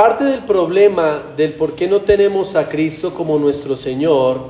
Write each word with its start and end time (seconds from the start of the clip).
parte 0.00 0.24
del 0.24 0.44
problema 0.44 1.22
del 1.36 1.52
por 1.52 1.74
qué 1.74 1.86
no 1.86 2.00
tenemos 2.00 2.56
a 2.56 2.70
Cristo 2.70 3.12
como 3.12 3.38
nuestro 3.38 3.76
Señor 3.76 4.44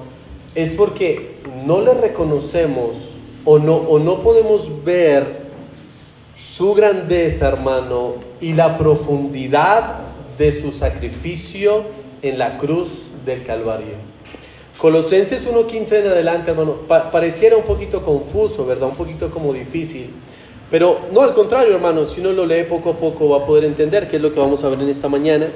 es 0.54 0.74
porque 0.74 1.38
no 1.66 1.80
le 1.80 1.92
reconocemos 1.92 2.94
o 3.44 3.58
no, 3.58 3.74
o 3.74 3.98
no 3.98 4.20
podemos 4.20 4.84
ver 4.84 5.40
su 6.38 6.72
grandeza, 6.72 7.48
hermano, 7.48 8.14
y 8.40 8.52
la 8.52 8.78
profundidad 8.78 10.02
de 10.38 10.52
su 10.52 10.70
sacrificio 10.70 11.82
en 12.22 12.38
la 12.38 12.56
cruz 12.56 13.08
del 13.26 13.42
Calvario. 13.42 13.96
Colosenses 14.78 15.50
1.15 15.50 15.96
en 15.96 16.06
adelante, 16.06 16.52
hermano, 16.52 16.76
pareciera 17.10 17.56
un 17.56 17.64
poquito 17.64 18.04
confuso, 18.04 18.66
¿verdad? 18.66 18.90
Un 18.90 18.94
poquito 18.94 19.28
como 19.32 19.52
difícil. 19.52 20.10
Pero 20.70 21.00
no 21.12 21.22
al 21.22 21.34
contrario, 21.34 21.74
hermano, 21.74 22.06
si 22.06 22.20
uno 22.20 22.32
lo 22.32 22.46
lee 22.46 22.64
poco 22.64 22.90
a 22.90 22.94
poco 22.94 23.28
va 23.28 23.38
a 23.38 23.46
poder 23.46 23.64
entender 23.64 24.08
qué 24.08 24.16
es 24.16 24.22
lo 24.22 24.32
que 24.32 24.38
vamos 24.38 24.62
a 24.62 24.68
ver 24.68 24.80
en 24.80 24.88
esta 24.88 25.08
mañana. 25.08 25.46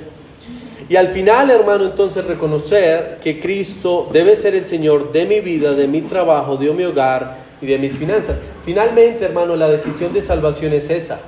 Y 0.88 0.96
al 0.96 1.08
final, 1.08 1.50
hermano, 1.50 1.84
entonces 1.84 2.24
reconocer 2.24 3.18
que 3.22 3.40
Cristo 3.40 4.08
debe 4.12 4.36
ser 4.36 4.54
el 4.54 4.66
Señor 4.66 5.12
de 5.12 5.24
mi 5.24 5.40
vida, 5.40 5.72
de 5.72 5.86
mi 5.86 6.02
trabajo, 6.02 6.56
de 6.56 6.70
mi 6.72 6.84
hogar 6.84 7.38
y 7.62 7.66
de 7.66 7.78
mis 7.78 7.92
finanzas. 7.92 8.40
Finalmente, 8.64 9.24
hermano, 9.24 9.56
la 9.56 9.68
decisión 9.68 10.12
de 10.12 10.20
salvación 10.20 10.72
es 10.72 10.90
esa. 10.90 11.20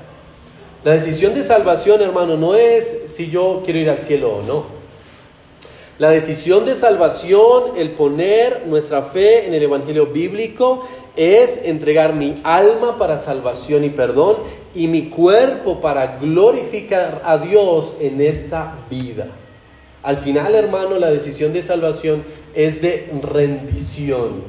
La 0.85 0.93
decisión 0.93 1.35
de 1.35 1.43
salvación, 1.43 2.03
hermano, 2.03 2.37
no 2.37 2.55
es 2.55 3.05
si 3.07 3.31
yo 3.31 3.63
quiero 3.65 3.81
ir 3.81 3.89
al 3.89 4.03
cielo 4.03 4.37
o 4.37 4.43
no. 4.43 4.77
La 5.99 6.11
decisión 6.11 6.67
de 6.67 6.75
salvación, 6.75 7.79
el 7.79 7.93
poner 7.93 8.65
nuestra 8.67 9.03
fe 9.03 9.47
en 9.47 9.55
el 9.55 9.63
Evangelio 9.63 10.07
bíblico, 10.07 10.87
es 11.17 11.63
entregar 11.65 12.15
mi 12.15 12.35
alma 12.45 12.99
para 12.99 13.19
salvación 13.19 13.85
y 13.85 13.91
perdón 13.91 14.37
y 14.75 14.87
mi 14.89 15.09
cuerpo 15.09 15.81
para 15.81 16.19
glorificar 16.19 17.23
a 17.25 17.39
Dios 17.39 17.95
en 18.01 18.21
esta 18.21 18.75
vida. 18.91 19.29
Al 20.03 20.19
final, 20.19 20.55
hermano, 20.55 20.99
la 20.99 21.11
decisión 21.11 21.53
de 21.53 21.63
salvación 21.63 22.23
es 22.55 22.81
de 22.81 23.11
rendición, 23.23 24.43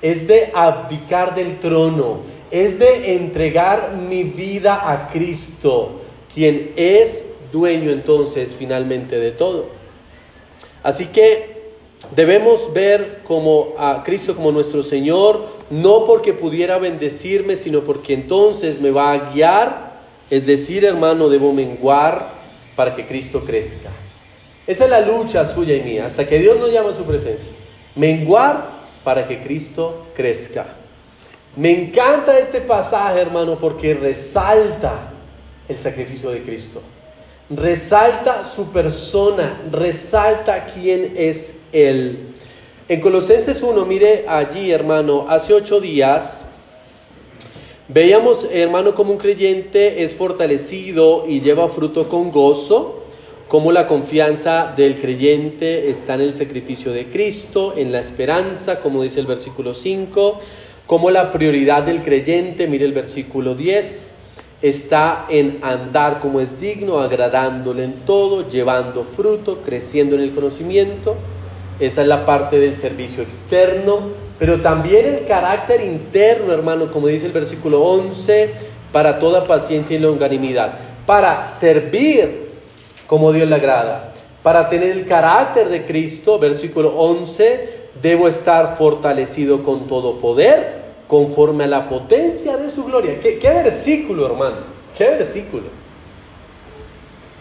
es 0.00 0.26
de 0.26 0.50
abdicar 0.54 1.34
del 1.34 1.58
trono, 1.58 2.20
es 2.50 2.78
de 2.78 3.14
entregar 3.16 3.94
mi 3.96 4.22
vida 4.22 4.90
a 4.90 5.08
Cristo, 5.08 6.00
quien 6.32 6.72
es 6.76 7.26
dueño 7.52 7.90
entonces 7.90 8.54
finalmente 8.54 9.18
de 9.18 9.32
todo. 9.32 9.66
Así 10.82 11.06
que 11.06 11.56
debemos 12.14 12.72
ver 12.72 13.20
como 13.26 13.74
a 13.78 14.02
Cristo 14.04 14.36
como 14.36 14.52
nuestro 14.52 14.82
Señor, 14.82 15.55
no 15.70 16.06
porque 16.06 16.32
pudiera 16.32 16.78
bendecirme, 16.78 17.56
sino 17.56 17.80
porque 17.80 18.14
entonces 18.14 18.80
me 18.80 18.90
va 18.90 19.12
a 19.12 19.32
guiar. 19.32 19.96
Es 20.30 20.46
decir, 20.46 20.84
hermano, 20.84 21.28
debo 21.28 21.52
menguar 21.52 22.30
para 22.74 22.94
que 22.94 23.06
Cristo 23.06 23.44
crezca. 23.44 23.90
Esa 24.66 24.84
es 24.84 24.90
la 24.90 25.00
lucha 25.00 25.48
suya 25.48 25.76
y 25.76 25.82
mía, 25.82 26.06
hasta 26.06 26.26
que 26.26 26.38
Dios 26.38 26.58
nos 26.58 26.72
llama 26.72 26.90
a 26.90 26.94
su 26.94 27.04
presencia. 27.04 27.50
Menguar 27.94 28.80
para 29.04 29.26
que 29.26 29.38
Cristo 29.40 30.06
crezca. 30.14 30.66
Me 31.54 31.70
encanta 31.70 32.38
este 32.38 32.60
pasaje, 32.60 33.20
hermano, 33.20 33.56
porque 33.58 33.94
resalta 33.94 35.12
el 35.68 35.78
sacrificio 35.78 36.30
de 36.30 36.42
Cristo 36.42 36.82
resalta 37.50 38.44
su 38.44 38.72
persona, 38.72 39.60
resalta 39.70 40.66
quién 40.66 41.14
es 41.16 41.58
Él. 41.72 42.34
En 42.88 43.00
Colosenses 43.00 43.64
1, 43.64 43.84
mire 43.84 44.26
allí, 44.28 44.70
hermano, 44.70 45.26
hace 45.28 45.52
ocho 45.52 45.80
días 45.80 46.44
veíamos, 47.88 48.46
hermano, 48.52 48.94
como 48.94 49.10
un 49.10 49.18
creyente 49.18 50.04
es 50.04 50.14
fortalecido 50.14 51.24
y 51.26 51.40
lleva 51.40 51.68
fruto 51.68 52.08
con 52.08 52.30
gozo, 52.30 53.02
como 53.48 53.72
la 53.72 53.88
confianza 53.88 54.72
del 54.76 55.00
creyente 55.00 55.90
está 55.90 56.14
en 56.14 56.20
el 56.20 56.36
sacrificio 56.36 56.92
de 56.92 57.06
Cristo, 57.06 57.74
en 57.76 57.90
la 57.90 57.98
esperanza, 57.98 58.78
como 58.78 59.02
dice 59.02 59.18
el 59.18 59.26
versículo 59.26 59.74
5, 59.74 60.40
como 60.86 61.10
la 61.10 61.32
prioridad 61.32 61.82
del 61.82 62.02
creyente, 62.04 62.68
mire 62.68 62.84
el 62.84 62.92
versículo 62.92 63.56
10 63.56 64.12
está 64.62 65.26
en 65.28 65.58
andar 65.62 66.20
como 66.20 66.40
es 66.40 66.60
digno, 66.60 67.00
agradándole 67.00 67.82
en 67.82 67.94
todo, 68.06 68.48
llevando 68.48 69.02
fruto, 69.02 69.60
creciendo 69.64 70.14
en 70.14 70.22
el 70.22 70.30
conocimiento. 70.30 71.16
Esa 71.78 72.02
es 72.02 72.06
la 72.08 72.24
parte 72.24 72.58
del 72.58 72.74
servicio 72.74 73.22
externo, 73.22 74.00
pero 74.38 74.60
también 74.60 75.06
el 75.06 75.26
carácter 75.26 75.82
interno, 75.82 76.52
hermano, 76.52 76.90
como 76.90 77.08
dice 77.08 77.26
el 77.26 77.32
versículo 77.32 77.82
11, 77.82 78.50
para 78.92 79.18
toda 79.18 79.44
paciencia 79.44 79.96
y 79.96 80.00
longanimidad, 80.00 80.72
para 81.04 81.44
servir 81.44 82.46
como 83.06 83.32
Dios 83.32 83.48
le 83.48 83.54
agrada, 83.54 84.12
para 84.42 84.68
tener 84.68 84.90
el 84.92 85.06
carácter 85.06 85.68
de 85.68 85.84
Cristo, 85.84 86.38
versículo 86.38 86.96
11, 86.96 87.88
debo 88.02 88.28
estar 88.28 88.76
fortalecido 88.76 89.62
con 89.62 89.86
todo 89.86 90.18
poder 90.18 90.86
conforme 91.06 91.64
a 91.64 91.68
la 91.68 91.88
potencia 91.88 92.56
de 92.56 92.70
su 92.70 92.84
gloria. 92.84 93.20
¿Qué, 93.20 93.38
versículo, 93.40 94.26
hermano? 94.26 94.56
¿Qué 94.96 95.04
versículo? 95.10 95.64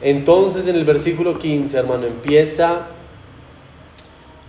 Entonces 0.01 0.67
en 0.67 0.75
el 0.75 0.85
versículo 0.85 1.37
15, 1.39 1.77
hermano, 1.77 2.05
empieza 2.05 2.87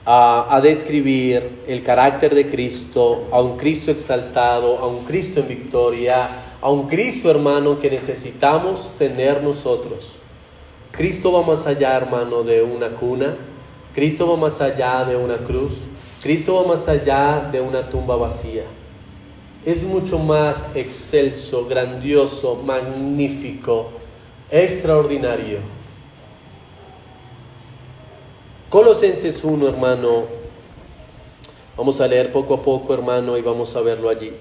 a, 0.06 0.61
describir 0.62 1.65
el 1.67 1.83
carácter 1.83 2.34
de 2.34 2.49
Cristo, 2.49 3.25
a 3.33 3.43
un 3.43 3.56
Cristo 3.56 3.91
exaltado, 3.91 4.78
a 4.78 4.87
un 4.87 5.05
Cristo 5.05 5.41
en 5.41 5.49
victoria, 5.49 6.28
a 6.61 6.71
un 6.71 6.87
Cristo, 6.87 7.31
hermano, 7.31 7.78
que 7.78 7.91
necesitamos 7.91 8.93
tener 8.97 9.43
nosotros. 9.43 10.15
Cristo 10.93 11.33
va 11.33 11.43
más 11.43 11.66
allá, 11.66 11.97
hermano, 11.97 12.43
de 12.43 12.62
una 12.62 12.89
cuna. 12.91 13.34
Cristo 13.95 14.28
va 14.28 14.37
más 14.37 14.61
allá 14.61 15.05
de 15.05 15.16
una 15.16 15.37
cruz. 15.37 15.81
Cristo 16.22 16.55
va 16.55 16.69
más 16.69 16.89
allá 16.89 17.49
de 17.53 17.61
una 17.61 17.91
tumba 17.91 18.16
vacía 18.16 18.62
es 19.66 19.83
mucho 19.83 20.21
más 20.21 20.77
excelso, 20.77 21.66
grandioso, 21.66 22.62
magnífico, 22.65 23.91
extraordinario. 24.49 25.59
Colosenses 28.69 29.44
1, 29.44 29.69
hermano. 29.69 30.25
Vamos 31.77 32.00
a 32.00 32.09
leer 32.09 32.32
poco 32.32 32.54
a 32.54 32.62
poco, 32.62 32.93
hermano, 32.94 33.38
y 33.38 33.43
vamos 33.43 33.77
a 33.77 33.81
verlo 33.81 34.09
allí. 34.09 34.32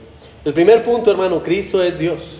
El 0.43 0.51
primer 0.51 0.83
punto, 0.83 1.11
hermano, 1.11 1.43
Cristo 1.43 1.83
es 1.83 1.99
Dios. 1.99 2.39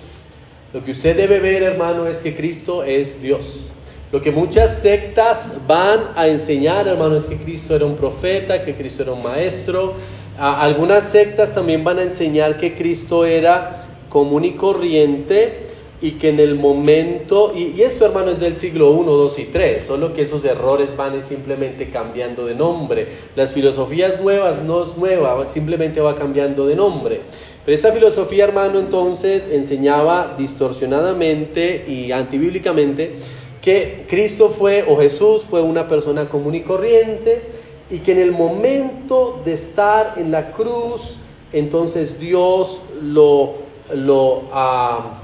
Lo 0.74 0.84
que 0.84 0.92
usted 0.92 1.16
debe 1.16 1.40
ver, 1.40 1.62
hermano, 1.62 2.08
es 2.08 2.24
que 2.24 2.36
Cristo 2.36 2.84
es 2.84 3.22
Dios. 3.22 3.68
Lo 4.12 4.20
que 4.20 4.32
muchas 4.32 4.80
sectas 4.80 5.58
van 5.68 6.10
a 6.16 6.28
enseñar, 6.28 6.88
hermano, 6.88 7.18
es 7.18 7.28
que 7.28 7.38
Cristo 7.38 7.76
era 7.76 7.86
un 7.86 7.96
profeta, 7.96 8.64
que 8.64 8.74
Cristo 8.74 9.04
era 9.04 9.12
un 9.12 9.22
maestro, 9.22 9.94
algunas 10.40 11.04
sectas 11.04 11.54
también 11.54 11.84
van 11.84 12.00
a 12.00 12.04
enseñar 12.04 12.58
que 12.58 12.74
Cristo 12.76 13.26
era 13.26 13.84
común 14.10 14.44
y 14.44 14.54
corriente 14.54 15.65
y 16.02 16.12
que 16.12 16.30
en 16.30 16.40
el 16.40 16.56
momento, 16.56 17.54
y, 17.56 17.82
esto 17.82 18.06
hermano 18.06 18.32
es 18.32 18.40
del 18.40 18.56
siglo 18.56 18.92
1, 18.92 19.12
2 19.12 19.40
y 19.40 19.44
3, 19.46 19.84
solo 19.84 20.14
que 20.14 20.24
esos 20.24 20.44
errores 20.46 20.96
van 20.96 21.22
simplemente 21.22 21.90
cambiando 21.90 22.46
de 22.46 22.56
nombre. 22.56 23.08
Las 23.36 23.54
filosofías 23.54 24.22
nuevas 24.22 24.62
no 24.62 24.84
es 24.84 24.98
nueva, 24.98 25.46
simplemente 25.46 26.02
va 26.02 26.16
cambiando 26.16 26.68
de 26.68 26.76
nombre. 26.76 27.22
Pero 27.64 27.76
esta 27.76 27.92
filosofía 27.92 28.44
hermano 28.44 28.80
entonces 28.80 29.50
enseñaba 29.50 30.36
distorsionadamente 30.38 31.86
y 31.88 32.12
antibíblicamente 32.12 33.14
que 33.62 34.06
Cristo 34.08 34.50
fue 34.50 34.86
o 34.88 34.96
Jesús 34.98 35.44
fue 35.50 35.62
una 35.62 35.88
persona 35.88 36.30
común 36.30 36.54
y 36.54 36.62
corriente, 36.62 37.42
y 37.90 38.00
que 38.00 38.12
en 38.12 38.20
el 38.20 38.32
momento 38.32 39.42
de 39.46 39.54
estar 39.54 40.16
en 40.18 40.32
la 40.32 40.52
cruz, 40.52 41.18
entonces 41.54 42.20
Dios 42.20 42.82
lo, 43.02 43.54
lo 43.94 44.44
ah, 44.52 45.20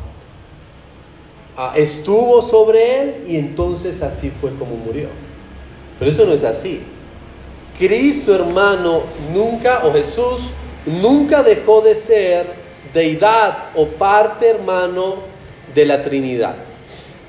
ah, 1.57 1.73
estuvo 1.75 2.41
sobre 2.41 3.01
él 3.01 3.15
y 3.27 3.37
entonces 3.37 4.01
así 4.01 4.29
fue 4.29 4.51
como 4.51 4.75
murió. 4.75 5.07
Pero 5.99 6.11
eso 6.11 6.25
no 6.25 6.33
es 6.33 6.43
así. 6.43 6.81
Cristo 7.77 8.33
hermano 8.35 9.01
nunca, 9.33 9.85
o 9.85 9.93
Jesús, 9.93 10.51
nunca 10.85 11.43
dejó 11.43 11.81
de 11.81 11.95
ser 11.95 12.45
deidad 12.93 13.69
o 13.75 13.87
parte 13.87 14.47
hermano 14.47 15.15
de 15.73 15.85
la 15.85 16.01
Trinidad. 16.01 16.55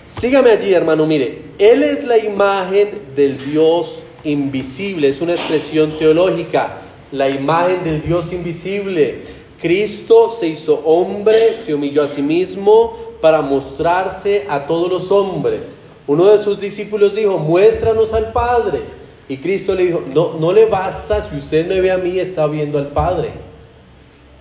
Sígame 0.06 0.50
allí 0.50 0.75
hermano, 0.75 1.06
mire, 1.06 1.43
Él 1.58 1.82
es 1.82 2.05
la 2.05 2.19
imagen 2.19 2.91
del 3.17 3.38
Dios 3.38 4.05
invisible, 4.25 5.08
es 5.08 5.20
una 5.20 5.32
expresión 5.32 5.99
teológica, 5.99 6.79
la 7.12 7.29
imagen 7.29 7.82
del 7.85 8.02
Dios 8.02 8.32
invisible. 8.32 9.20
Cristo 9.61 10.31
se 10.31 10.49
hizo 10.49 10.82
hombre, 10.85 11.52
se 11.55 11.73
humilló 11.73 12.02
a 12.02 12.08
sí 12.08 12.20
mismo 12.20 13.12
para 13.22 13.40
mostrarse 13.40 14.44
a 14.50 14.66
todos 14.66 14.90
los 14.90 15.10
hombres. 15.10 15.78
Uno 16.06 16.26
de 16.26 16.38
sus 16.38 16.60
discípulos 16.60 17.14
dijo, 17.14 17.38
muéstranos 17.38 18.12
al 18.12 18.32
Padre. 18.32 18.80
Y 19.28 19.38
Cristo 19.38 19.74
le 19.74 19.86
dijo, 19.86 20.02
no, 20.12 20.34
no 20.34 20.52
le 20.52 20.66
basta, 20.66 21.22
si 21.22 21.36
usted 21.36 21.66
me 21.66 21.80
ve 21.80 21.90
a 21.90 21.96
mí, 21.96 22.19
está 22.19 22.46
viendo 22.46 22.76
al 22.76 22.88
Padre. 22.88 23.30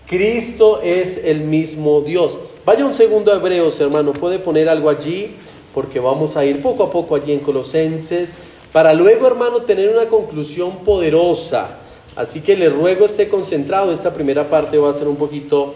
Cristo 0.07 0.81
es 0.83 1.23
el 1.23 1.41
mismo 1.41 2.01
Dios. 2.01 2.37
Vaya 2.65 2.85
un 2.85 2.93
segundo 2.93 3.31
a 3.31 3.37
Hebreos, 3.37 3.79
hermano, 3.79 4.11
puede 4.11 4.39
poner 4.39 4.67
algo 4.67 4.89
allí 4.89 5.35
porque 5.73 5.99
vamos 5.99 6.35
a 6.35 6.43
ir 6.43 6.61
poco 6.61 6.83
a 6.83 6.91
poco 6.91 7.15
allí 7.15 7.31
en 7.31 7.39
Colosenses, 7.39 8.39
para 8.73 8.93
luego, 8.93 9.27
hermano, 9.27 9.61
tener 9.61 9.89
una 9.89 10.07
conclusión 10.07 10.77
poderosa. 10.77 11.77
Así 12.15 12.41
que 12.41 12.57
le 12.57 12.69
ruego 12.69 13.05
esté 13.05 13.29
concentrado. 13.29 13.93
Esta 13.93 14.13
primera 14.13 14.45
parte 14.47 14.77
va 14.77 14.89
a 14.89 14.93
ser 14.93 15.07
un 15.07 15.15
poquito 15.15 15.75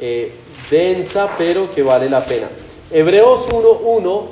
eh, 0.00 0.32
densa, 0.70 1.34
pero 1.36 1.70
que 1.70 1.82
vale 1.82 2.08
la 2.08 2.24
pena. 2.24 2.48
Hebreos 2.90 3.48
1.1, 3.48 4.22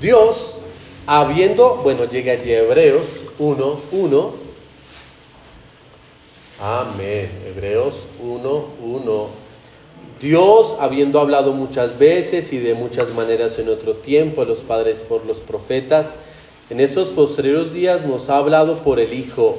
Dios, 0.00 0.58
habiendo, 1.06 1.76
bueno, 1.76 2.04
llega 2.04 2.32
allí 2.32 2.52
Hebreos 2.52 3.26
1.1. 3.38 4.30
Amén. 6.60 7.30
Hebreos 7.46 8.06
1.1. 8.22 9.26
Dios, 10.20 10.76
habiendo 10.78 11.18
hablado 11.18 11.52
muchas 11.52 11.98
veces 11.98 12.52
y 12.52 12.58
de 12.58 12.74
muchas 12.74 13.12
maneras 13.14 13.58
en 13.58 13.68
otro 13.68 13.94
tiempo 13.94 14.42
a 14.42 14.44
los 14.44 14.60
padres 14.60 15.00
por 15.00 15.26
los 15.26 15.38
profetas, 15.38 16.18
en 16.70 16.78
estos 16.78 17.08
posteriores 17.08 17.72
días 17.72 18.06
nos 18.06 18.30
ha 18.30 18.36
hablado 18.36 18.78
por 18.84 19.00
el 19.00 19.12
Hijo, 19.12 19.58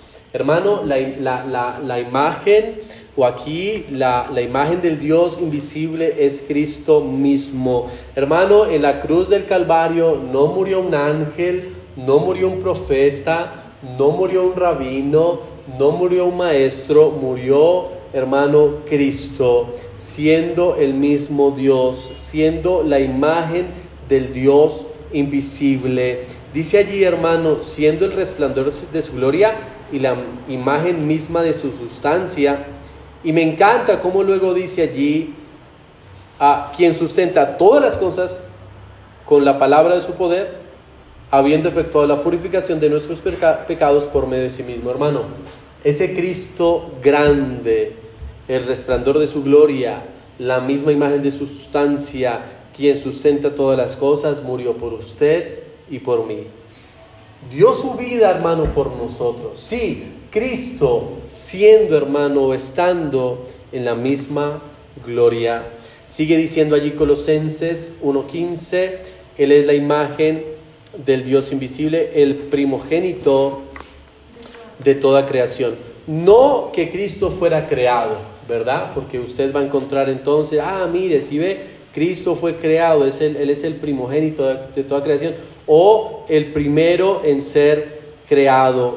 Hermano, 0.33 0.83
la, 0.85 1.99
imagen, 1.99 2.75
o 3.17 3.25
aquí 3.25 3.85
la, 3.91 4.29
la 4.33 4.41
imagen 4.41 4.81
del 4.81 4.97
Dios 4.97 5.39
invisible 5.41 6.15
es 6.19 6.45
Cristo 6.47 7.01
mismo. 7.01 7.87
Hermano, 8.15 8.65
en 8.65 8.81
la 8.81 9.01
cruz 9.01 9.27
del 9.27 9.45
Calvario 9.45 10.17
no 10.31 10.47
murió 10.47 10.79
un 10.79 10.95
ángel, 10.95 11.73
no 11.97 12.19
murió 12.19 12.47
un 12.47 12.59
profeta, 12.59 13.51
no 13.99 14.11
murió 14.11 14.45
un 14.45 14.55
rabino, 14.55 15.41
no 15.77 15.91
murió 15.91 16.27
un 16.27 16.37
maestro, 16.37 17.11
murió, 17.11 17.89
hermano, 18.13 18.77
Cristo, 18.87 19.75
siendo 19.95 20.77
el 20.77 20.93
mismo 20.93 21.51
Dios, 21.51 22.11
siendo 22.15 22.83
la 22.83 23.01
imagen 23.01 23.65
del 24.07 24.31
Dios 24.31 24.87
invisible. 25.11 26.21
Dice 26.53 26.77
allí, 26.77 27.03
hermano, 27.03 27.61
siendo 27.61 28.05
el 28.05 28.13
resplandor 28.13 28.71
de 28.73 29.01
su 29.01 29.13
gloria 29.13 29.55
y 29.91 29.99
la 29.99 30.15
imagen 30.47 31.07
misma 31.07 31.41
de 31.41 31.53
su 31.53 31.71
sustancia. 31.71 32.65
Y 33.23 33.33
me 33.33 33.43
encanta 33.43 33.99
cómo 33.99 34.23
luego 34.23 34.53
dice 34.53 34.83
allí, 34.83 35.33
a 36.39 36.71
quien 36.75 36.95
sustenta 36.95 37.57
todas 37.57 37.83
las 37.83 37.97
cosas 37.97 38.49
con 39.25 39.45
la 39.45 39.59
palabra 39.59 39.95
de 39.95 40.01
su 40.01 40.13
poder, 40.13 40.55
habiendo 41.29 41.69
efectuado 41.69 42.07
la 42.07 42.23
purificación 42.23 42.79
de 42.79 42.89
nuestros 42.89 43.19
pecados 43.19 44.05
por 44.05 44.27
medio 44.27 44.43
de 44.43 44.49
sí 44.49 44.63
mismo, 44.63 44.89
hermano. 44.89 45.23
Ese 45.83 46.15
Cristo 46.15 46.91
grande, 47.01 47.95
el 48.47 48.65
resplandor 48.65 49.19
de 49.19 49.27
su 49.27 49.43
gloria, 49.43 50.03
la 50.39 50.59
misma 50.59 50.91
imagen 50.91 51.21
de 51.21 51.31
su 51.31 51.45
sustancia, 51.45 52.41
quien 52.75 52.97
sustenta 52.97 53.53
todas 53.53 53.77
las 53.77 53.95
cosas, 53.95 54.43
murió 54.43 54.73
por 54.77 54.93
usted 54.93 55.59
y 55.89 55.99
por 55.99 56.25
mí. 56.25 56.47
Dio 57.49 57.73
su 57.73 57.95
vida, 57.95 58.29
hermano, 58.29 58.65
por 58.73 58.95
nosotros. 58.95 59.59
Sí, 59.59 60.03
Cristo 60.29 61.21
siendo, 61.35 61.97
hermano, 61.97 62.53
estando 62.53 63.47
en 63.71 63.85
la 63.85 63.95
misma 63.95 64.61
gloria. 65.05 65.63
Sigue 66.07 66.37
diciendo 66.37 66.75
allí 66.75 66.91
Colosenses 66.91 67.97
1.15, 68.03 68.91
Él 69.37 69.51
es 69.51 69.65
la 69.65 69.73
imagen 69.73 70.43
del 71.05 71.23
Dios 71.23 71.51
invisible, 71.51 72.21
el 72.21 72.35
primogénito 72.35 73.61
de 74.83 74.95
toda 74.95 75.25
creación. 75.25 75.75
No 76.07 76.71
que 76.73 76.89
Cristo 76.89 77.29
fuera 77.29 77.67
creado, 77.67 78.17
¿verdad? 78.47 78.91
Porque 78.93 79.19
usted 79.19 79.55
va 79.55 79.61
a 79.61 79.65
encontrar 79.65 80.09
entonces, 80.09 80.59
ah, 80.61 80.87
mire, 80.91 81.21
si 81.21 81.37
ve, 81.39 81.61
Cristo 81.93 82.35
fue 82.35 82.55
creado, 82.55 83.05
es 83.05 83.21
Él 83.21 83.49
es 83.49 83.63
el 83.63 83.75
primogénito 83.75 84.45
de 84.75 84.83
toda 84.83 85.03
creación 85.03 85.33
o 85.73 86.25
el 86.27 86.51
primero 86.51 87.21
en 87.23 87.41
ser 87.41 88.01
creado. 88.27 88.95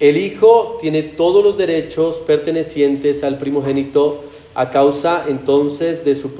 El 0.00 0.16
Hijo 0.16 0.78
tiene 0.80 1.02
todos 1.02 1.44
los 1.44 1.58
derechos 1.58 2.16
pertenecientes 2.26 3.22
al 3.22 3.36
primogénito 3.36 4.24
a 4.54 4.70
causa 4.70 5.26
entonces 5.28 6.02
de 6.02 6.14
su 6.14 6.30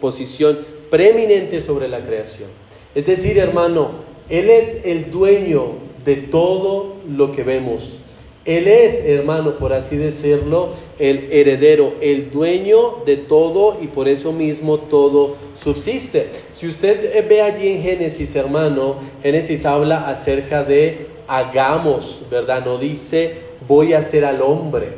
posición 0.00 0.58
preeminente 0.90 1.62
sobre 1.62 1.86
la 1.86 2.04
creación. 2.04 2.48
Es 2.96 3.06
decir, 3.06 3.38
hermano, 3.38 3.90
Él 4.28 4.50
es 4.50 4.84
el 4.84 5.08
dueño 5.12 5.66
de 6.04 6.16
todo 6.16 6.94
lo 7.08 7.30
que 7.30 7.44
vemos. 7.44 7.98
Él 8.46 8.68
es, 8.68 9.04
hermano, 9.04 9.56
por 9.56 9.72
así 9.72 9.96
decirlo, 9.96 10.68
el 11.00 11.28
heredero, 11.32 11.94
el 12.00 12.30
dueño 12.30 12.98
de 13.04 13.16
todo 13.16 13.78
y 13.82 13.88
por 13.88 14.06
eso 14.06 14.32
mismo 14.32 14.78
todo 14.78 15.34
subsiste. 15.60 16.30
Si 16.52 16.68
usted 16.68 17.28
ve 17.28 17.42
allí 17.42 17.66
en 17.68 17.82
Génesis, 17.82 18.36
hermano, 18.36 18.96
Génesis 19.20 19.66
habla 19.66 20.08
acerca 20.08 20.62
de 20.62 21.08
hagamos, 21.26 22.22
¿verdad? 22.30 22.64
No 22.64 22.78
dice 22.78 23.34
voy 23.66 23.94
a 23.94 23.98
hacer 23.98 24.24
al 24.24 24.40
hombre. 24.42 24.90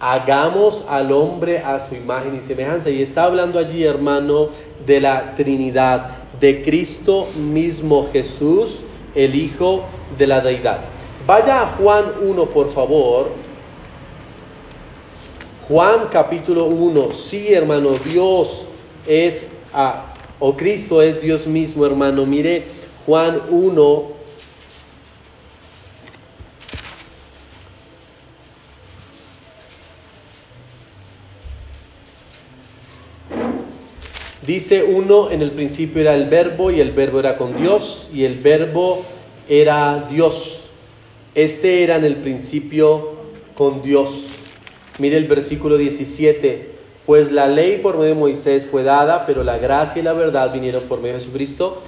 Hagamos 0.00 0.86
al 0.88 1.12
hombre 1.12 1.58
a 1.58 1.78
su 1.80 1.94
imagen 1.94 2.34
y 2.34 2.40
semejanza. 2.40 2.88
Y 2.88 3.02
está 3.02 3.24
hablando 3.24 3.58
allí, 3.58 3.84
hermano, 3.84 4.48
de 4.86 5.00
la 5.00 5.34
Trinidad, 5.34 6.08
de 6.40 6.62
Cristo 6.62 7.26
mismo 7.36 8.08
Jesús, 8.10 8.84
el 9.14 9.34
Hijo 9.34 9.82
de 10.18 10.26
la 10.26 10.40
Deidad. 10.40 10.95
Vaya 11.26 11.62
a 11.62 11.66
Juan 11.66 12.04
1, 12.22 12.46
por 12.46 12.72
favor. 12.72 13.32
Juan 15.66 16.06
capítulo 16.12 16.66
1. 16.66 17.10
Sí, 17.10 17.52
hermano, 17.52 17.94
Dios 18.04 18.68
es, 19.08 19.48
o 20.38 20.56
Cristo 20.56 21.02
es 21.02 21.20
Dios 21.20 21.48
mismo, 21.48 21.84
hermano. 21.84 22.24
Mire, 22.26 22.62
Juan 23.06 23.40
1. 23.50 24.16
Dice 34.46 34.84
uno, 34.84 35.32
en 35.32 35.42
el 35.42 35.50
principio 35.50 36.02
era 36.02 36.14
el 36.14 36.26
verbo 36.26 36.70
y 36.70 36.80
el 36.80 36.92
verbo 36.92 37.18
era 37.18 37.36
con 37.36 37.60
Dios 37.60 38.10
y 38.14 38.22
el 38.22 38.36
verbo 38.36 39.02
era 39.48 40.06
Dios. 40.08 40.65
Este 41.36 41.82
era 41.82 41.96
en 41.96 42.04
el 42.04 42.16
principio 42.16 43.10
con 43.54 43.82
Dios. 43.82 44.28
Mire 44.96 45.18
el 45.18 45.26
versículo 45.26 45.76
17. 45.76 46.70
Pues 47.04 47.30
la 47.30 47.46
ley 47.46 47.76
por 47.82 47.98
medio 47.98 48.14
de 48.14 48.18
Moisés 48.18 48.66
fue 48.66 48.82
dada, 48.82 49.26
pero 49.26 49.44
la 49.44 49.58
gracia 49.58 50.00
y 50.00 50.02
la 50.02 50.14
verdad 50.14 50.50
vinieron 50.50 50.84
por 50.84 51.00
medio 51.00 51.12
de 51.12 51.20
Jesucristo. 51.20 51.82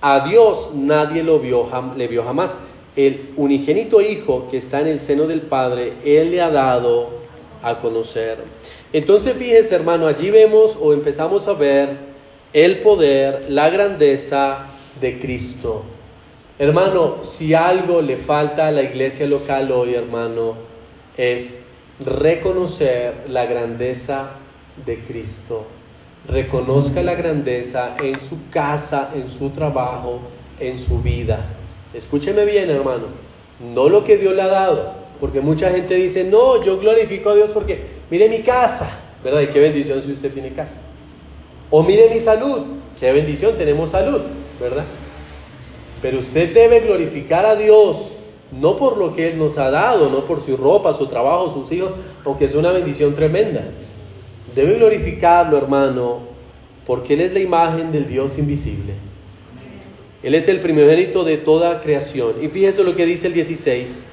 A 0.00 0.24
Dios 0.28 0.70
nadie 0.74 1.24
lo 1.24 1.40
vio, 1.40 1.68
le 1.96 2.06
vio 2.06 2.22
jamás. 2.22 2.60
El 2.94 3.30
unigénito 3.34 4.00
Hijo 4.00 4.46
que 4.48 4.58
está 4.58 4.80
en 4.80 4.86
el 4.86 5.00
seno 5.00 5.26
del 5.26 5.40
Padre, 5.40 5.94
Él 6.04 6.30
le 6.30 6.40
ha 6.40 6.50
dado 6.50 7.10
a 7.60 7.80
conocer. 7.80 8.38
Entonces 8.92 9.34
fíjese 9.34 9.74
hermano, 9.74 10.06
allí 10.06 10.30
vemos 10.30 10.78
o 10.80 10.92
empezamos 10.92 11.48
a 11.48 11.54
ver 11.54 11.88
el 12.52 12.78
poder, 12.78 13.46
la 13.48 13.68
grandeza 13.68 14.66
de 15.00 15.18
Cristo. 15.18 15.86
Hermano, 16.62 17.24
si 17.24 17.54
algo 17.54 18.00
le 18.02 18.16
falta 18.16 18.68
a 18.68 18.70
la 18.70 18.84
iglesia 18.84 19.26
local 19.26 19.72
hoy, 19.72 19.94
hermano, 19.94 20.54
es 21.16 21.64
reconocer 21.98 23.24
la 23.26 23.46
grandeza 23.46 24.34
de 24.86 25.00
Cristo. 25.00 25.66
Reconozca 26.28 27.02
la 27.02 27.16
grandeza 27.16 27.96
en 28.00 28.20
su 28.20 28.48
casa, 28.48 29.10
en 29.12 29.28
su 29.28 29.50
trabajo, 29.50 30.20
en 30.60 30.78
su 30.78 31.02
vida. 31.02 31.44
Escúcheme 31.92 32.44
bien, 32.44 32.70
hermano. 32.70 33.06
No 33.74 33.88
lo 33.88 34.04
que 34.04 34.16
Dios 34.16 34.32
le 34.32 34.42
ha 34.42 34.46
dado, 34.46 34.92
porque 35.18 35.40
mucha 35.40 35.68
gente 35.72 35.96
dice, 35.96 36.22
no, 36.22 36.62
yo 36.62 36.78
glorifico 36.78 37.30
a 37.30 37.34
Dios 37.34 37.50
porque 37.50 37.80
mire 38.08 38.28
mi 38.28 38.38
casa, 38.42 38.88
¿verdad? 39.24 39.40
Y 39.40 39.48
qué 39.48 39.58
bendición 39.58 40.00
si 40.00 40.12
usted 40.12 40.32
tiene 40.32 40.52
casa. 40.52 40.78
O 41.70 41.82
mire 41.82 42.08
mi 42.08 42.20
salud, 42.20 42.60
qué 43.00 43.10
bendición, 43.10 43.56
tenemos 43.56 43.90
salud, 43.90 44.20
¿verdad? 44.60 44.84
Pero 46.02 46.18
usted 46.18 46.52
debe 46.52 46.80
glorificar 46.80 47.46
a 47.46 47.54
Dios, 47.54 48.08
no 48.50 48.76
por 48.76 48.98
lo 48.98 49.14
que 49.14 49.28
Él 49.28 49.38
nos 49.38 49.56
ha 49.56 49.70
dado, 49.70 50.10
no 50.10 50.24
por 50.24 50.40
su 50.40 50.56
ropa, 50.56 50.92
su 50.92 51.06
trabajo, 51.06 51.48
sus 51.48 51.70
hijos, 51.70 51.92
aunque 52.24 52.46
es 52.46 52.54
una 52.54 52.72
bendición 52.72 53.14
tremenda. 53.14 53.62
Debe 54.54 54.74
glorificarlo, 54.74 55.56
hermano, 55.56 56.18
porque 56.86 57.14
Él 57.14 57.20
es 57.20 57.32
la 57.32 57.38
imagen 57.38 57.92
del 57.92 58.08
Dios 58.08 58.36
invisible. 58.36 58.94
Él 60.22 60.34
es 60.34 60.48
el 60.48 60.60
primogénito 60.60 61.24
de 61.24 61.36
toda 61.36 61.80
creación. 61.80 62.34
Y 62.42 62.48
fíjense 62.48 62.82
lo 62.84 62.94
que 62.94 63.06
dice 63.06 63.28
el 63.28 63.32
16. 63.32 64.06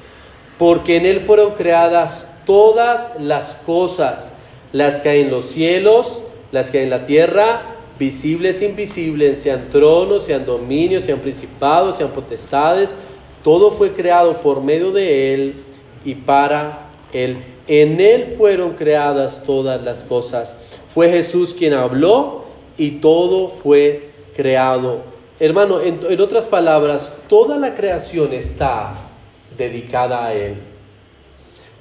Porque 0.57 0.97
en 0.97 1.05
Él 1.05 1.19
fueron 1.21 1.53
creadas 1.53 2.27
todas 2.45 3.19
las 3.19 3.55
cosas, 3.65 4.33
las 4.71 5.01
que 5.01 5.09
hay 5.09 5.21
en 5.21 5.31
los 5.31 5.45
cielos, 5.45 6.23
las 6.51 6.71
que 6.71 6.79
hay 6.79 6.83
en 6.85 6.89
la 6.89 7.05
tierra, 7.05 7.61
visibles 7.99 8.61
e 8.61 8.67
invisibles, 8.67 9.39
sean 9.39 9.69
tronos, 9.69 10.23
sean 10.23 10.45
dominios, 10.45 11.03
sean 11.03 11.19
principados, 11.19 11.97
sean 11.97 12.09
potestades. 12.09 12.97
Todo 13.43 13.71
fue 13.71 13.91
creado 13.91 14.33
por 14.37 14.63
medio 14.63 14.91
de 14.91 15.33
Él 15.33 15.53
y 16.05 16.15
para 16.15 16.79
Él. 17.11 17.37
En 17.67 17.99
Él 17.99 18.33
fueron 18.37 18.71
creadas 18.73 19.43
todas 19.45 19.83
las 19.83 20.03
cosas. 20.03 20.55
Fue 20.93 21.09
Jesús 21.09 21.53
quien 21.53 21.73
habló 21.73 22.45
y 22.77 22.91
todo 22.91 23.49
fue 23.49 24.09
creado. 24.35 25.01
Hermano, 25.39 25.81
en, 25.81 25.99
otras 26.21 26.45
palabras, 26.45 27.13
toda 27.27 27.57
la 27.57 27.75
creación 27.75 28.33
está 28.33 28.95
dedicada 29.57 30.25
a 30.25 30.33
Él. 30.33 30.55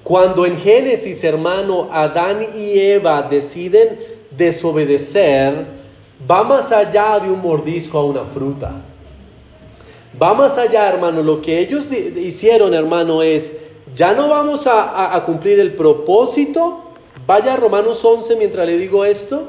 Cuando 0.03 0.47
en 0.47 0.57
Génesis, 0.59 1.23
hermano, 1.23 1.89
Adán 1.93 2.47
y 2.57 2.79
Eva 2.79 3.23
deciden 3.23 3.99
desobedecer, 4.31 5.78
va 6.29 6.43
más 6.45 6.73
allá 6.73 7.19
de 7.21 7.31
un 7.31 7.41
mordisco 7.41 7.99
a 7.99 8.05
una 8.05 8.25
fruta. 8.25 8.73
Va 10.21 10.35
más 10.35 10.59
allá, 10.59 10.89
hermano. 10.89 11.23
Lo 11.23 11.41
que 11.41 11.59
ellos 11.61 11.85
hicieron, 11.93 12.75
hermano, 12.75 13.23
es, 13.23 13.57
ya 13.95 14.13
no 14.13 14.29
vamos 14.29 14.67
a, 14.67 15.23
cumplir 15.25 15.61
el 15.61 15.73
propósito. 15.73 16.81
Vaya 17.27 17.55
a 17.55 17.57
Romanos 17.57 18.05
11 18.05 18.37
mientras 18.37 18.67
le 18.67 18.79
digo 18.79 19.05
esto. 19.05 19.45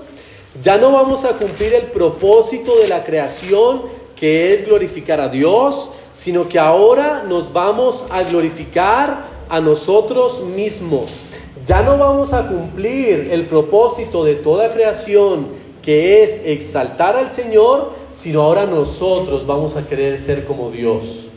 Ya 0.63 0.77
no 0.77 0.91
vamos 0.91 1.25
a 1.25 1.33
cumplir 1.33 1.73
el 1.73 1.83
propósito 1.83 2.77
de 2.77 2.87
la 2.87 3.03
creación, 3.03 3.83
que 4.15 4.53
es 4.53 4.65
glorificar 4.65 5.21
a 5.21 5.29
Dios, 5.29 5.91
sino 6.11 6.49
que 6.49 6.59
ahora 6.59 7.23
nos 7.27 7.53
vamos 7.53 8.03
a 8.09 8.23
glorificar 8.23 9.23
a 9.47 9.61
nosotros 9.61 10.41
mismos. 10.43 11.05
Ya 11.65 11.81
no 11.81 11.97
vamos 11.97 12.33
a 12.33 12.47
cumplir 12.47 13.29
el 13.31 13.45
propósito 13.45 14.23
de 14.23 14.35
toda 14.35 14.71
creación, 14.71 15.47
que 15.89 16.21
es 16.21 16.41
exaltar 16.45 17.15
al 17.15 17.31
Señor, 17.31 17.93
sino 18.13 18.43
ahora 18.43 18.67
nosotros 18.67 19.47
vamos 19.47 19.75
a 19.75 19.87
querer 19.87 20.19
ser 20.19 20.45
como 20.45 20.69
Dios. 20.69 21.29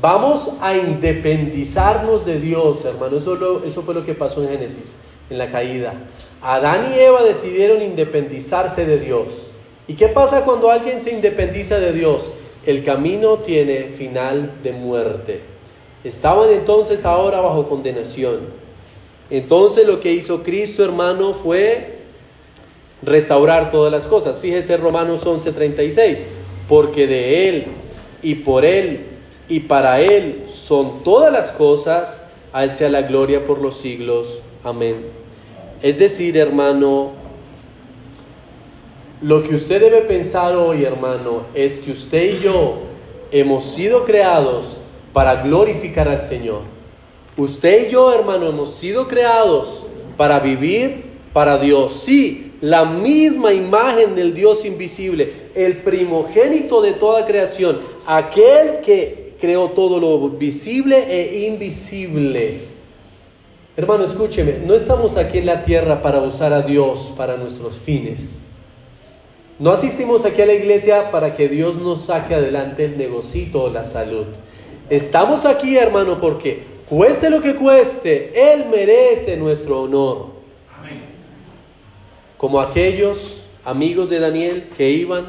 Vamos 0.00 0.50
a 0.60 0.76
independizarnos 0.76 2.26
de 2.26 2.40
Dios, 2.40 2.84
hermano. 2.84 3.18
Eso, 3.18 3.62
eso 3.64 3.82
fue 3.82 3.94
lo 3.94 4.04
que 4.04 4.14
pasó 4.14 4.42
en 4.42 4.48
Génesis, 4.48 4.98
en 5.30 5.38
la 5.38 5.46
caída. 5.46 5.94
Adán 6.42 6.90
y 6.92 6.98
Eva 6.98 7.22
decidieron 7.22 7.82
independizarse 7.82 8.84
de 8.84 8.98
Dios. 8.98 9.46
¿Y 9.86 9.94
qué 9.94 10.08
pasa 10.08 10.44
cuando 10.44 10.72
alguien 10.72 10.98
se 10.98 11.12
independiza 11.12 11.78
de 11.78 11.92
Dios? 11.92 12.32
El 12.66 12.82
camino 12.82 13.38
tiene 13.38 13.84
final 13.96 14.54
de 14.64 14.72
muerte. 14.72 15.40
Estaban 16.02 16.50
entonces 16.50 17.04
ahora 17.04 17.40
bajo 17.40 17.68
condenación. 17.68 18.40
Entonces 19.30 19.86
lo 19.86 20.00
que 20.00 20.12
hizo 20.12 20.42
Cristo, 20.42 20.82
hermano, 20.82 21.32
fue 21.32 21.93
restaurar 23.04 23.70
todas 23.70 23.92
las 23.92 24.06
cosas. 24.06 24.40
Fíjese 24.40 24.76
Romanos 24.76 25.24
11:36, 25.26 26.26
porque 26.68 27.06
de 27.06 27.48
Él 27.48 27.64
y 28.22 28.36
por 28.36 28.64
Él 28.64 29.00
y 29.48 29.60
para 29.60 30.00
Él 30.00 30.44
son 30.48 31.02
todas 31.02 31.32
las 31.32 31.50
cosas, 31.50 32.26
a 32.52 32.64
Él 32.64 32.72
sea 32.72 32.88
la 32.88 33.02
gloria 33.02 33.44
por 33.44 33.60
los 33.60 33.76
siglos. 33.76 34.40
Amén. 34.62 34.96
Es 35.82 35.98
decir, 35.98 36.36
hermano, 36.36 37.12
lo 39.20 39.42
que 39.42 39.54
usted 39.54 39.80
debe 39.80 40.02
pensar 40.02 40.54
hoy, 40.56 40.84
hermano, 40.84 41.42
es 41.54 41.80
que 41.80 41.92
usted 41.92 42.38
y 42.38 42.42
yo 42.42 42.78
hemos 43.30 43.64
sido 43.64 44.04
creados 44.04 44.78
para 45.12 45.42
glorificar 45.42 46.08
al 46.08 46.22
Señor. 46.22 46.60
Usted 47.36 47.88
y 47.88 47.90
yo, 47.90 48.12
hermano, 48.12 48.48
hemos 48.48 48.74
sido 48.74 49.08
creados 49.08 49.82
para 50.16 50.38
vivir 50.40 51.04
para 51.32 51.58
Dios. 51.58 51.92
Sí, 51.92 52.43
la 52.64 52.86
misma 52.86 53.52
imagen 53.52 54.14
del 54.14 54.32
Dios 54.32 54.64
invisible, 54.64 55.30
el 55.54 55.82
primogénito 55.82 56.80
de 56.80 56.94
toda 56.94 57.26
creación, 57.26 57.78
aquel 58.06 58.80
que 58.80 59.34
creó 59.38 59.72
todo 59.72 60.00
lo 60.00 60.30
visible 60.30 61.04
e 61.10 61.46
invisible. 61.46 62.60
Hermano, 63.76 64.04
escúcheme, 64.04 64.60
no 64.66 64.72
estamos 64.72 65.18
aquí 65.18 65.38
en 65.38 65.46
la 65.46 65.62
tierra 65.62 66.00
para 66.00 66.20
usar 66.22 66.54
a 66.54 66.62
Dios 66.62 67.12
para 67.14 67.36
nuestros 67.36 67.76
fines. 67.76 68.38
No 69.58 69.70
asistimos 69.70 70.24
aquí 70.24 70.40
a 70.40 70.46
la 70.46 70.54
iglesia 70.54 71.10
para 71.10 71.34
que 71.34 71.50
Dios 71.50 71.76
nos 71.76 72.00
saque 72.06 72.34
adelante 72.34 72.86
el 72.86 72.96
negocito 72.96 73.64
o 73.64 73.68
la 73.68 73.84
salud. 73.84 74.24
Estamos 74.88 75.44
aquí, 75.44 75.76
hermano, 75.76 76.16
porque 76.16 76.62
cueste 76.88 77.28
lo 77.28 77.42
que 77.42 77.56
cueste, 77.56 78.32
Él 78.34 78.64
merece 78.70 79.36
nuestro 79.36 79.82
honor. 79.82 80.33
Como 82.44 82.60
aquellos 82.60 83.44
amigos 83.64 84.10
de 84.10 84.18
Daniel 84.18 84.68
que 84.76 84.90
iban 84.90 85.24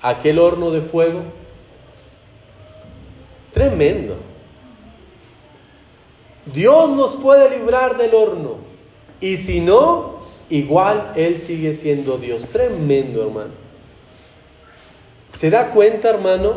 a 0.00 0.08
aquel 0.08 0.38
horno 0.38 0.70
de 0.70 0.80
fuego. 0.80 1.20
Tremendo. 3.52 4.16
Dios 6.46 6.88
nos 6.88 7.16
puede 7.16 7.50
librar 7.50 7.98
del 7.98 8.14
horno. 8.14 8.54
Y 9.20 9.36
si 9.36 9.60
no, 9.60 10.20
igual 10.48 11.12
Él 11.16 11.38
sigue 11.38 11.74
siendo 11.74 12.16
Dios. 12.16 12.48
Tremendo, 12.48 13.24
hermano. 13.24 13.50
¿Se 15.36 15.50
da 15.50 15.70
cuenta, 15.72 16.08
hermano, 16.08 16.54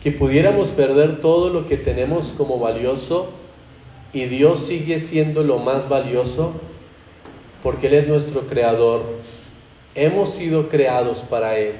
que 0.00 0.12
pudiéramos 0.12 0.68
perder 0.68 1.20
todo 1.20 1.50
lo 1.50 1.66
que 1.66 1.76
tenemos 1.76 2.32
como 2.34 2.60
valioso 2.60 3.30
y 4.12 4.26
Dios 4.26 4.60
sigue 4.60 5.00
siendo 5.00 5.42
lo 5.42 5.58
más 5.58 5.88
valioso? 5.88 6.52
Porque 7.62 7.86
Él 7.86 7.94
es 7.94 8.08
nuestro 8.08 8.42
creador. 8.42 9.02
Hemos 9.94 10.34
sido 10.34 10.68
creados 10.68 11.20
para 11.20 11.58
Él. 11.58 11.74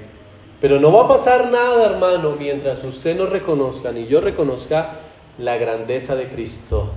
Pero 0.60 0.78
no 0.78 0.92
va 0.92 1.04
a 1.04 1.08
pasar 1.08 1.50
nada, 1.50 1.86
hermano, 1.86 2.36
mientras 2.38 2.84
usted 2.84 3.16
no 3.16 3.26
reconozca 3.26 3.90
ni 3.90 4.06
yo 4.06 4.20
reconozca 4.20 4.90
la 5.38 5.56
grandeza 5.56 6.14
de 6.14 6.28
Cristo 6.28 6.90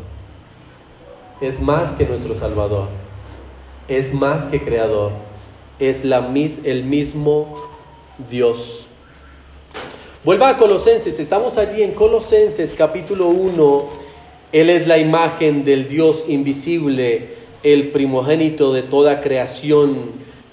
es 1.41 1.59
más 1.59 1.95
que 1.95 2.05
nuestro 2.05 2.35
Salvador, 2.35 2.87
es 3.87 4.13
más 4.13 4.45
que 4.45 4.61
Creador, 4.61 5.11
es 5.79 6.05
la, 6.05 6.31
el 6.63 6.83
mismo 6.83 7.59
Dios. 8.29 8.87
Vuelva 10.23 10.49
a 10.49 10.57
Colosenses, 10.57 11.19
estamos 11.19 11.57
allí 11.57 11.83
en 11.83 11.91
Colosenses 11.91 12.73
capítulo 12.75 13.27
1, 13.27 13.89
Él 14.51 14.69
es 14.69 14.87
la 14.87 14.97
imagen 14.97 15.65
del 15.65 15.87
Dios 15.87 16.25
invisible, 16.27 17.34
el 17.65 17.87
primogénito 17.87 18.73
de 18.73 18.83
toda 18.83 19.21
creación, 19.21 19.97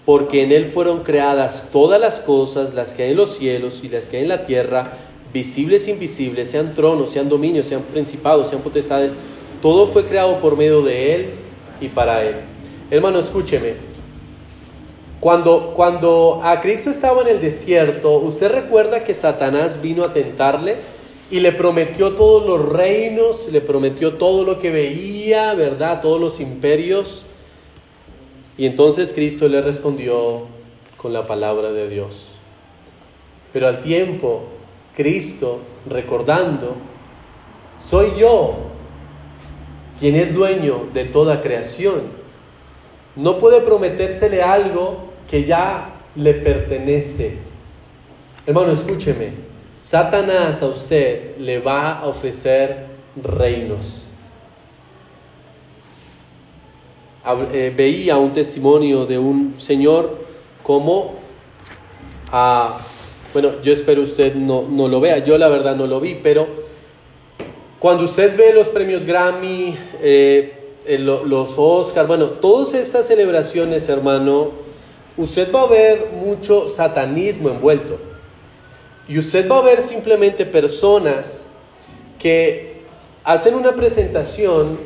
porque 0.06 0.42
en 0.42 0.50
Él 0.50 0.64
fueron 0.64 1.00
creadas 1.02 1.68
todas 1.70 2.00
las 2.00 2.20
cosas, 2.20 2.72
las 2.72 2.94
que 2.94 3.02
hay 3.02 3.10
en 3.10 3.18
los 3.18 3.36
cielos 3.36 3.80
y 3.82 3.90
las 3.90 4.08
que 4.08 4.16
hay 4.16 4.22
en 4.22 4.30
la 4.30 4.46
tierra, 4.46 4.94
visibles 5.30 5.86
e 5.86 5.90
invisibles, 5.90 6.50
sean 6.50 6.74
tronos, 6.74 7.10
sean 7.10 7.28
dominios, 7.28 7.66
sean 7.66 7.82
principados, 7.82 8.48
sean 8.48 8.62
potestades, 8.62 9.14
todo 9.60 9.88
fue 9.88 10.06
creado 10.06 10.38
por 10.40 10.56
medio 10.56 10.80
de 10.80 11.14
Él 11.14 11.26
y 11.82 11.88
para 11.88 12.24
Él. 12.24 12.36
Hermano, 12.90 13.18
escúcheme. 13.18 13.74
Cuando, 15.20 15.74
cuando 15.76 16.40
a 16.42 16.60
Cristo 16.60 16.88
estaba 16.88 17.20
en 17.20 17.28
el 17.28 17.40
desierto, 17.42 18.16
¿usted 18.16 18.50
recuerda 18.50 19.04
que 19.04 19.12
Satanás 19.12 19.82
vino 19.82 20.02
a 20.02 20.14
tentarle 20.14 20.76
y 21.32 21.40
le 21.40 21.50
prometió 21.52 22.12
todos 22.12 22.44
los 22.44 22.68
reinos, 22.68 23.48
le 23.50 23.62
prometió 23.62 24.12
todo 24.16 24.44
lo 24.44 24.60
que 24.60 24.70
veía, 24.70 25.54
¿verdad? 25.54 26.02
Todos 26.02 26.20
los 26.20 26.40
imperios. 26.40 27.22
Y 28.58 28.66
entonces 28.66 29.14
Cristo 29.14 29.48
le 29.48 29.62
respondió 29.62 30.42
con 30.98 31.14
la 31.14 31.26
palabra 31.26 31.72
de 31.72 31.88
Dios. 31.88 32.32
Pero 33.50 33.66
al 33.66 33.80
tiempo, 33.80 34.42
Cristo, 34.94 35.60
recordando, 35.88 36.76
soy 37.80 38.12
yo 38.14 38.56
quien 40.00 40.16
es 40.16 40.34
dueño 40.34 40.88
de 40.92 41.06
toda 41.06 41.40
creación, 41.40 42.02
no 43.16 43.38
puede 43.38 43.62
prometérsele 43.62 44.42
algo 44.42 44.98
que 45.30 45.44
ya 45.44 45.94
le 46.14 46.34
pertenece. 46.34 47.38
Hermano, 48.46 48.72
escúcheme, 48.72 49.51
Satanás 49.82 50.62
a 50.62 50.66
usted 50.66 51.36
le 51.38 51.58
va 51.58 51.98
a 51.98 52.06
ofrecer 52.06 52.86
reinos. 53.20 54.04
Eh, 57.52 57.74
veía 57.76 58.16
un 58.16 58.32
testimonio 58.32 59.06
de 59.06 59.18
un 59.18 59.56
señor 59.58 60.18
como, 60.62 61.14
ah, 62.30 62.78
bueno, 63.32 63.60
yo 63.64 63.72
espero 63.72 64.02
usted 64.02 64.36
no, 64.36 64.62
no 64.70 64.86
lo 64.86 65.00
vea, 65.00 65.18
yo 65.18 65.36
la 65.36 65.48
verdad 65.48 65.74
no 65.74 65.88
lo 65.88 66.00
vi, 66.00 66.14
pero 66.22 66.46
cuando 67.80 68.04
usted 68.04 68.36
ve 68.36 68.54
los 68.54 68.68
premios 68.68 69.04
Grammy, 69.04 69.76
eh, 70.00 70.76
los 70.86 71.54
Oscars, 71.58 72.06
bueno, 72.06 72.26
todas 72.26 72.74
estas 72.74 73.08
celebraciones, 73.08 73.88
hermano, 73.88 74.52
usted 75.16 75.52
va 75.52 75.62
a 75.62 75.66
ver 75.66 76.06
mucho 76.24 76.68
satanismo 76.68 77.48
envuelto. 77.48 78.11
Y 79.12 79.18
usted 79.18 79.46
va 79.46 79.58
a 79.58 79.60
ver 79.60 79.82
simplemente 79.82 80.46
personas 80.46 81.44
que 82.18 82.76
hacen 83.24 83.54
una 83.54 83.72
presentación, 83.72 84.78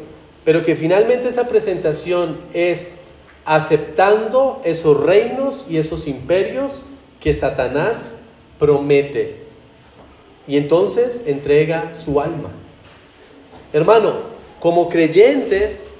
pero 0.44 0.64
que 0.64 0.74
finalmente 0.74 1.28
esa 1.28 1.46
presentación 1.46 2.36
es 2.52 2.98
aceptando 3.44 4.60
esos 4.64 5.00
reinos 5.00 5.66
y 5.70 5.76
esos 5.76 6.08
imperios 6.08 6.82
que 7.20 7.32
Satanás 7.32 8.14
promete. 8.58 9.44
Y 10.48 10.56
entonces 10.56 11.22
entrega 11.26 11.94
su 11.94 12.20
alma. 12.20 12.50
Hermano, 13.72 14.14
como 14.58 14.88
creyentes 14.88 15.90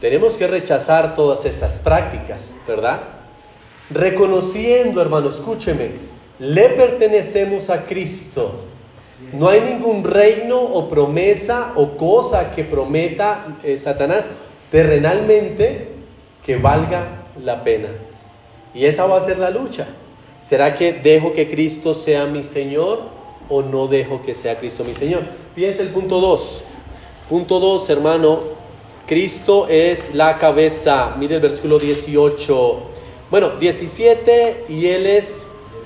tenemos 0.00 0.36
que 0.36 0.46
rechazar 0.46 1.16
todas 1.16 1.44
estas 1.44 1.78
prácticas, 1.78 2.54
¿verdad? 2.68 3.00
Reconociendo, 3.90 5.02
hermano, 5.02 5.30
escúcheme, 5.30 6.13
le 6.38 6.68
pertenecemos 6.70 7.70
a 7.70 7.84
Cristo. 7.84 8.52
No 9.32 9.48
hay 9.48 9.60
ningún 9.60 10.04
reino 10.04 10.60
o 10.60 10.88
promesa 10.88 11.72
o 11.76 11.96
cosa 11.96 12.50
que 12.52 12.64
prometa 12.64 13.56
eh, 13.62 13.76
Satanás 13.76 14.30
terrenalmente 14.70 15.88
que 16.44 16.56
valga 16.56 17.22
la 17.42 17.62
pena. 17.62 17.88
Y 18.74 18.86
esa 18.86 19.06
va 19.06 19.18
a 19.18 19.20
ser 19.20 19.38
la 19.38 19.50
lucha. 19.50 19.86
¿Será 20.40 20.74
que 20.74 20.92
dejo 20.92 21.32
que 21.32 21.48
Cristo 21.48 21.94
sea 21.94 22.26
mi 22.26 22.42
Señor 22.42 23.02
o 23.48 23.62
no 23.62 23.86
dejo 23.86 24.20
que 24.22 24.34
sea 24.34 24.58
Cristo 24.58 24.84
mi 24.84 24.94
Señor? 24.94 25.22
Fíjense 25.54 25.82
el 25.82 25.88
punto 25.88 26.20
2. 26.20 26.64
Punto 27.28 27.60
2, 27.60 27.88
hermano. 27.90 28.40
Cristo 29.06 29.68
es 29.68 30.14
la 30.14 30.38
cabeza. 30.38 31.14
Mire 31.18 31.36
el 31.36 31.40
versículo 31.40 31.78
18. 31.78 32.78
Bueno, 33.30 33.50
17 33.58 34.66
y 34.68 34.86
Él 34.88 35.06
es 35.06 35.43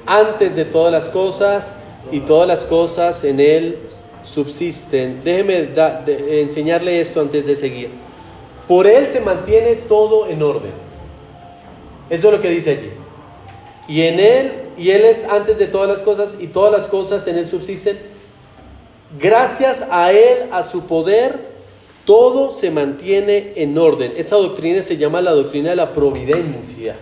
antes 0.09 0.57
de 0.57 0.65
todas 0.65 0.91
las 0.91 1.09
cosas 1.09 1.77
y 2.11 2.21
todas 2.21 2.49
las 2.49 2.61
cosas 2.61 3.23
en 3.25 3.39
Él 3.39 3.79
subsisten. 4.25 5.21
Déjeme 5.23 5.69
enseñarle 6.41 7.01
esto 7.01 7.21
antes 7.21 7.47
de 7.47 7.55
seguir. 7.55 7.91
Por 8.67 8.87
Él 8.87 9.07
se 9.07 9.21
mantiene 9.21 9.75
todo 9.75 10.27
en 10.29 10.43
orden. 10.43 10.73
Eso 12.09 12.29
es 12.29 12.35
lo 12.35 12.41
que 12.41 12.51
dice 12.51 12.71
allí. 12.71 12.91
Y 13.87 14.03
en 14.03 14.19
Él, 14.19 14.53
y 14.79 14.91
Él 14.91 15.05
es 15.05 15.25
antes 15.25 15.59
de 15.59 15.67
todas 15.67 15.89
las 15.89 16.01
cosas, 16.01 16.35
y 16.41 16.47
todas 16.47 16.73
las 16.73 16.87
cosas 16.87 17.27
en 17.27 17.37
Él 17.37 17.47
subsisten. 17.47 17.99
Gracias 19.21 19.87
a 19.91 20.13
Él, 20.13 20.49
a 20.53 20.63
su 20.63 20.87
poder, 20.87 21.37
todo 22.07 22.51
se 22.51 22.71
mantiene 22.71 23.53
en 23.57 23.77
orden. 23.77 24.15
Esa 24.17 24.37
doctrina 24.37 24.83
se 24.83 24.97
llama 24.97 25.21
la 25.21 25.33
doctrina 25.33 25.71
de 25.71 25.77
la 25.77 25.93
providencia. 25.93 26.97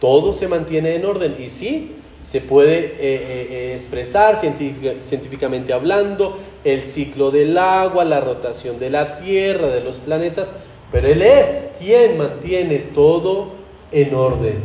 Todo 0.00 0.32
se 0.32 0.46
mantiene 0.46 0.94
en 0.94 1.04
orden. 1.04 1.36
Y 1.38 1.48
sí, 1.48 1.96
se 2.28 2.42
puede 2.42 2.78
eh, 2.78 2.94
eh, 3.00 3.48
eh, 3.50 3.72
expresar 3.72 4.38
científicamente 4.38 5.72
hablando 5.72 6.38
el 6.62 6.84
ciclo 6.84 7.30
del 7.30 7.56
agua, 7.56 8.04
la 8.04 8.20
rotación 8.20 8.78
de 8.78 8.90
la 8.90 9.18
Tierra, 9.18 9.68
de 9.68 9.80
los 9.80 9.96
planetas, 9.96 10.52
pero 10.92 11.08
Él 11.08 11.22
es 11.22 11.70
quien 11.78 12.18
mantiene 12.18 12.80
todo 12.80 13.52
en 13.92 14.14
orden. 14.14 14.62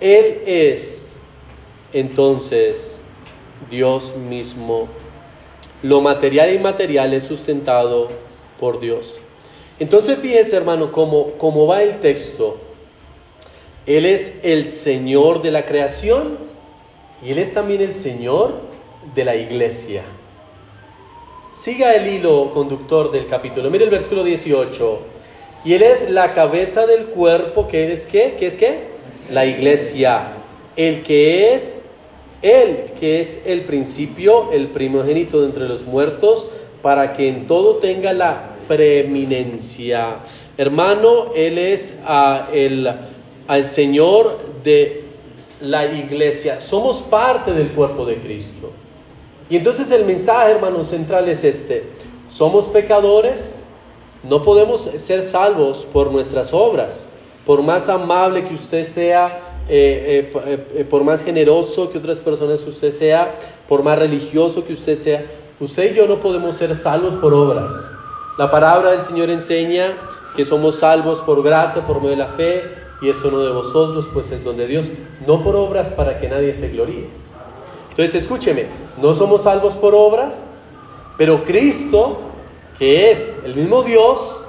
Él 0.00 0.42
es 0.44 1.12
entonces 1.94 3.00
Dios 3.70 4.14
mismo. 4.16 4.86
Lo 5.82 6.02
material 6.02 6.50
e 6.50 6.56
inmaterial 6.56 7.14
es 7.14 7.24
sustentado 7.24 8.08
por 8.60 8.80
Dios. 8.80 9.14
Entonces 9.78 10.18
fíjense 10.18 10.56
hermano 10.56 10.92
cómo, 10.92 11.30
cómo 11.38 11.66
va 11.66 11.82
el 11.82 12.00
texto. 12.00 12.58
Él 13.86 14.06
es 14.06 14.38
el 14.42 14.66
Señor 14.68 15.42
de 15.42 15.50
la 15.50 15.64
creación 15.66 16.38
y 17.24 17.32
Él 17.32 17.38
es 17.38 17.52
también 17.52 17.82
el 17.82 17.92
Señor 17.92 18.54
de 19.14 19.24
la 19.24 19.36
iglesia. 19.36 20.02
Siga 21.54 21.94
el 21.94 22.06
hilo 22.06 22.50
conductor 22.52 23.12
del 23.12 23.26
capítulo. 23.26 23.70
Mire 23.70 23.84
el 23.84 23.90
versículo 23.90 24.24
18. 24.24 24.98
Y 25.64 25.74
Él 25.74 25.82
es 25.82 26.10
la 26.10 26.32
cabeza 26.32 26.86
del 26.86 27.06
cuerpo, 27.06 27.68
que 27.68 27.92
es 27.92 28.06
qué? 28.06 28.36
¿Qué 28.38 28.46
es 28.46 28.56
qué? 28.56 28.88
La 29.30 29.46
iglesia. 29.46 30.32
El 30.76 31.02
que 31.02 31.54
es, 31.54 31.86
Él 32.42 32.92
que 32.98 33.20
es 33.20 33.42
el 33.46 33.62
principio, 33.62 34.50
el 34.52 34.68
primogénito 34.68 35.40
de 35.40 35.46
entre 35.46 35.68
los 35.68 35.84
muertos, 35.84 36.48
para 36.82 37.12
que 37.12 37.28
en 37.28 37.46
todo 37.46 37.76
tenga 37.76 38.12
la 38.12 38.50
preeminencia. 38.66 40.16
Hermano, 40.56 41.32
Él 41.34 41.58
es 41.58 41.98
ah, 42.04 42.48
el 42.52 42.90
al 43.46 43.66
Señor 43.66 44.38
de 44.62 45.04
la 45.60 45.86
iglesia. 45.86 46.60
Somos 46.60 47.02
parte 47.02 47.52
del 47.52 47.68
cuerpo 47.68 48.04
de 48.04 48.16
Cristo. 48.16 48.70
Y 49.48 49.56
entonces 49.56 49.90
el 49.90 50.04
mensaje, 50.04 50.52
hermano, 50.52 50.84
central 50.84 51.28
es 51.28 51.44
este. 51.44 51.84
Somos 52.28 52.66
pecadores, 52.68 53.64
no 54.22 54.42
podemos 54.42 54.90
ser 54.96 55.22
salvos 55.22 55.86
por 55.92 56.10
nuestras 56.10 56.54
obras. 56.54 57.06
Por 57.44 57.62
más 57.62 57.88
amable 57.88 58.46
que 58.48 58.54
usted 58.54 58.84
sea, 58.84 59.38
eh, 59.68 60.32
eh, 60.34 60.66
eh, 60.74 60.84
por 60.84 61.04
más 61.04 61.22
generoso 61.22 61.90
que 61.90 61.98
otras 61.98 62.18
personas 62.18 62.66
usted 62.66 62.90
sea, 62.90 63.34
por 63.68 63.82
más 63.82 63.98
religioso 63.98 64.64
que 64.64 64.72
usted 64.72 64.98
sea, 64.98 65.24
usted 65.60 65.92
y 65.92 65.96
yo 65.96 66.06
no 66.06 66.16
podemos 66.20 66.54
ser 66.56 66.74
salvos 66.74 67.14
por 67.14 67.34
obras. 67.34 67.70
La 68.38 68.50
palabra 68.50 68.92
del 68.92 69.04
Señor 69.04 69.28
enseña 69.28 69.96
que 70.36 70.44
somos 70.44 70.76
salvos 70.76 71.20
por 71.20 71.42
gracia, 71.42 71.82
por 71.86 71.98
medio 71.98 72.10
de 72.10 72.16
la 72.16 72.28
fe, 72.28 72.83
y 73.00 73.08
eso 73.08 73.30
no 73.30 73.40
de 73.40 73.52
vosotros, 73.52 74.06
pues 74.12 74.30
es 74.30 74.44
donde 74.44 74.66
Dios, 74.66 74.86
no 75.26 75.42
por 75.42 75.56
obras 75.56 75.90
para 75.90 76.18
que 76.18 76.28
nadie 76.28 76.54
se 76.54 76.68
gloríe. 76.70 77.08
Entonces 77.90 78.22
escúcheme, 78.22 78.66
no 79.00 79.14
somos 79.14 79.42
salvos 79.42 79.74
por 79.74 79.94
obras, 79.94 80.54
pero 81.16 81.44
Cristo, 81.44 82.18
que 82.78 83.10
es 83.10 83.36
el 83.44 83.54
mismo 83.54 83.82
Dios, 83.82 84.46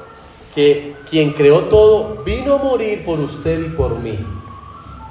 que 0.55 0.95
quien 1.10 1.34
creó 1.34 1.65
todo, 1.65 2.23
vino 2.23 2.55
a 2.55 2.58
morir 2.58 3.03
por 3.05 3.19
usted 3.19 3.60
y 3.60 3.69
por 3.69 3.99
mí. 3.99 4.17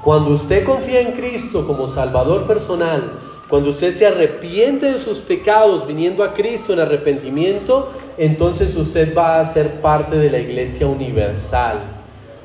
Cuando 0.03 0.31
usted 0.31 0.65
confía 0.65 1.01
en 1.01 1.13
Cristo 1.13 1.67
como 1.67 1.87
Salvador 1.87 2.47
personal, 2.47 3.13
cuando 3.49 3.71
usted 3.71 3.93
se 3.93 4.07
arrepiente 4.07 4.93
de 4.93 4.99
sus 4.99 5.19
pecados 5.19 5.87
viniendo 5.87 6.25
a 6.25 6.35
Cristo 6.35 6.73
en 6.73 6.81
arrepentimiento, 6.81 7.91
entonces 8.19 8.75
usted 8.75 9.15
va 9.17 9.39
a 9.39 9.45
ser 9.45 9.81
parte 9.81 10.17
de 10.17 10.31
la 10.31 10.39
iglesia 10.39 10.87
universal 10.87 11.94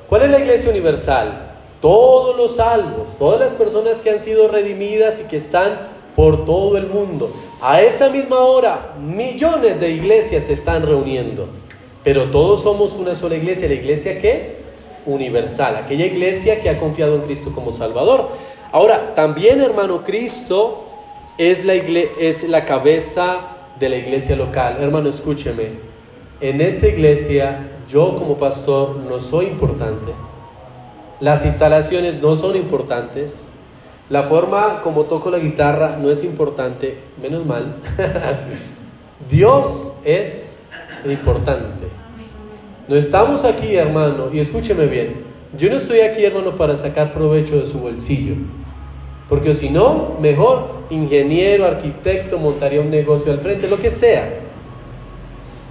¿Cuál 0.10 0.24
es 0.24 0.32
la 0.32 0.40
iglesia 0.40 0.72
universal? 0.72 1.52
Todos 1.80 2.36
los 2.36 2.56
salvos, 2.56 3.10
todas 3.20 3.40
las 3.40 3.54
personas 3.54 4.02
que 4.02 4.10
han 4.10 4.20
sido 4.20 4.48
redimidas 4.48 5.22
y 5.22 5.28
que 5.30 5.38
están 5.38 5.78
por 6.16 6.46
todo 6.46 6.78
el 6.78 6.88
mundo. 6.88 7.32
A 7.62 7.82
esta 7.84 8.10
misma 8.10 8.40
hora, 8.40 8.96
millones 9.00 9.80
de 9.80 9.92
iglesias 9.92 10.46
se 10.46 10.54
están 10.54 10.82
reuniendo, 10.82 11.48
pero 12.04 12.32
todos 12.32 12.64
somos 12.64 12.96
una 12.96 13.14
sola 13.14 13.36
iglesia. 13.36 13.68
¿La 13.68 13.76
iglesia 13.76 14.20
qué? 14.20 14.58
Universal, 15.06 15.76
aquella 15.76 16.08
iglesia 16.08 16.60
que 16.60 16.72
ha 16.72 16.80
confiado 16.80 17.16
en 17.16 17.22
Cristo 17.22 17.52
como 17.54 17.72
Salvador. 17.72 18.30
Ahora, 18.72 19.14
también 19.16 19.62
hermano, 19.62 20.04
Cristo 20.04 20.86
es 21.38 21.66
la, 21.66 21.76
es 21.76 22.50
la 22.50 22.66
cabeza 22.66 23.42
de 23.80 23.90
la 23.90 23.96
iglesia 23.98 24.36
local. 24.36 24.78
Hermano, 24.82 25.10
escúcheme. 25.10 25.89
En 26.42 26.62
esta 26.62 26.88
iglesia 26.88 27.68
yo 27.90 28.16
como 28.16 28.38
pastor 28.38 28.96
no 28.96 29.20
soy 29.20 29.48
importante. 29.48 30.14
Las 31.20 31.46
instalaciones 31.46 32.22
no 32.22 32.36
son 32.36 32.56
importantes. 32.56 33.50
La 34.10 34.24
forma 34.24 34.80
como 34.82 35.04
toco 35.04 35.30
la 35.30 35.40
guitarra 35.40 35.98
no 36.02 36.10
es 36.10 36.24
importante, 36.24 36.98
menos 37.22 37.46
mal. 37.46 37.76
Dios 39.30 39.92
es 40.06 40.58
importante. 41.06 41.88
No 42.88 42.96
estamos 42.96 43.44
aquí, 43.44 43.76
hermano, 43.76 44.30
y 44.32 44.40
escúcheme 44.40 44.86
bien. 44.86 45.18
Yo 45.58 45.70
no 45.70 45.76
estoy 45.76 46.00
aquí, 46.00 46.24
hermano, 46.24 46.52
para 46.52 46.78
sacar 46.78 47.12
provecho 47.12 47.60
de 47.60 47.66
su 47.66 47.80
bolsillo. 47.80 48.36
Porque 49.28 49.54
si 49.54 49.70
no, 49.70 50.16
mejor 50.22 50.70
ingeniero, 50.90 51.66
arquitecto, 51.66 52.40
montaría 52.40 52.80
un 52.80 52.90
negocio 52.90 53.32
al 53.32 53.40
frente, 53.40 53.68
lo 53.68 53.78
que 53.78 53.90
sea. 53.90 54.49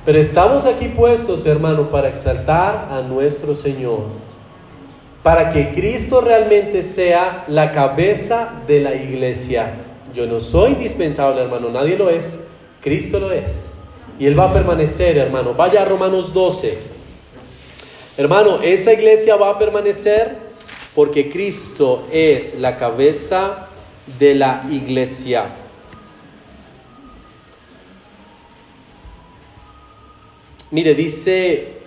Pero 0.08 0.20
estamos 0.20 0.64
aquí 0.64 0.88
puestos, 0.88 1.44
hermano, 1.44 1.90
para 1.90 2.08
exaltar 2.08 2.88
a 2.90 3.02
nuestro 3.02 3.54
Señor. 3.54 4.04
Para 5.22 5.50
que 5.50 5.70
Cristo 5.72 6.22
realmente 6.22 6.82
sea 6.82 7.44
la 7.46 7.72
cabeza 7.72 8.54
de 8.66 8.80
la 8.80 8.94
iglesia. 8.94 9.74
Yo 10.14 10.26
no 10.26 10.40
soy 10.40 10.70
indispensable, 10.70 11.42
hermano, 11.42 11.68
nadie 11.68 11.98
lo 11.98 12.08
es. 12.08 12.40
Cristo 12.80 13.20
lo 13.20 13.30
es. 13.30 13.74
Y 14.18 14.24
Él 14.24 14.38
va 14.38 14.48
a 14.48 14.52
permanecer, 14.54 15.18
hermano. 15.18 15.52
Vaya 15.52 15.82
a 15.82 15.84
Romanos 15.84 16.32
12. 16.32 16.78
Hermano, 18.16 18.60
esta 18.62 18.94
iglesia 18.94 19.36
va 19.36 19.50
a 19.50 19.58
permanecer 19.58 20.38
porque 20.94 21.30
Cristo 21.30 22.04
es 22.10 22.58
la 22.58 22.78
cabeza 22.78 23.68
de 24.18 24.36
la 24.36 24.62
iglesia. 24.70 25.44
Mire, 30.70 30.94
dice 30.94 31.78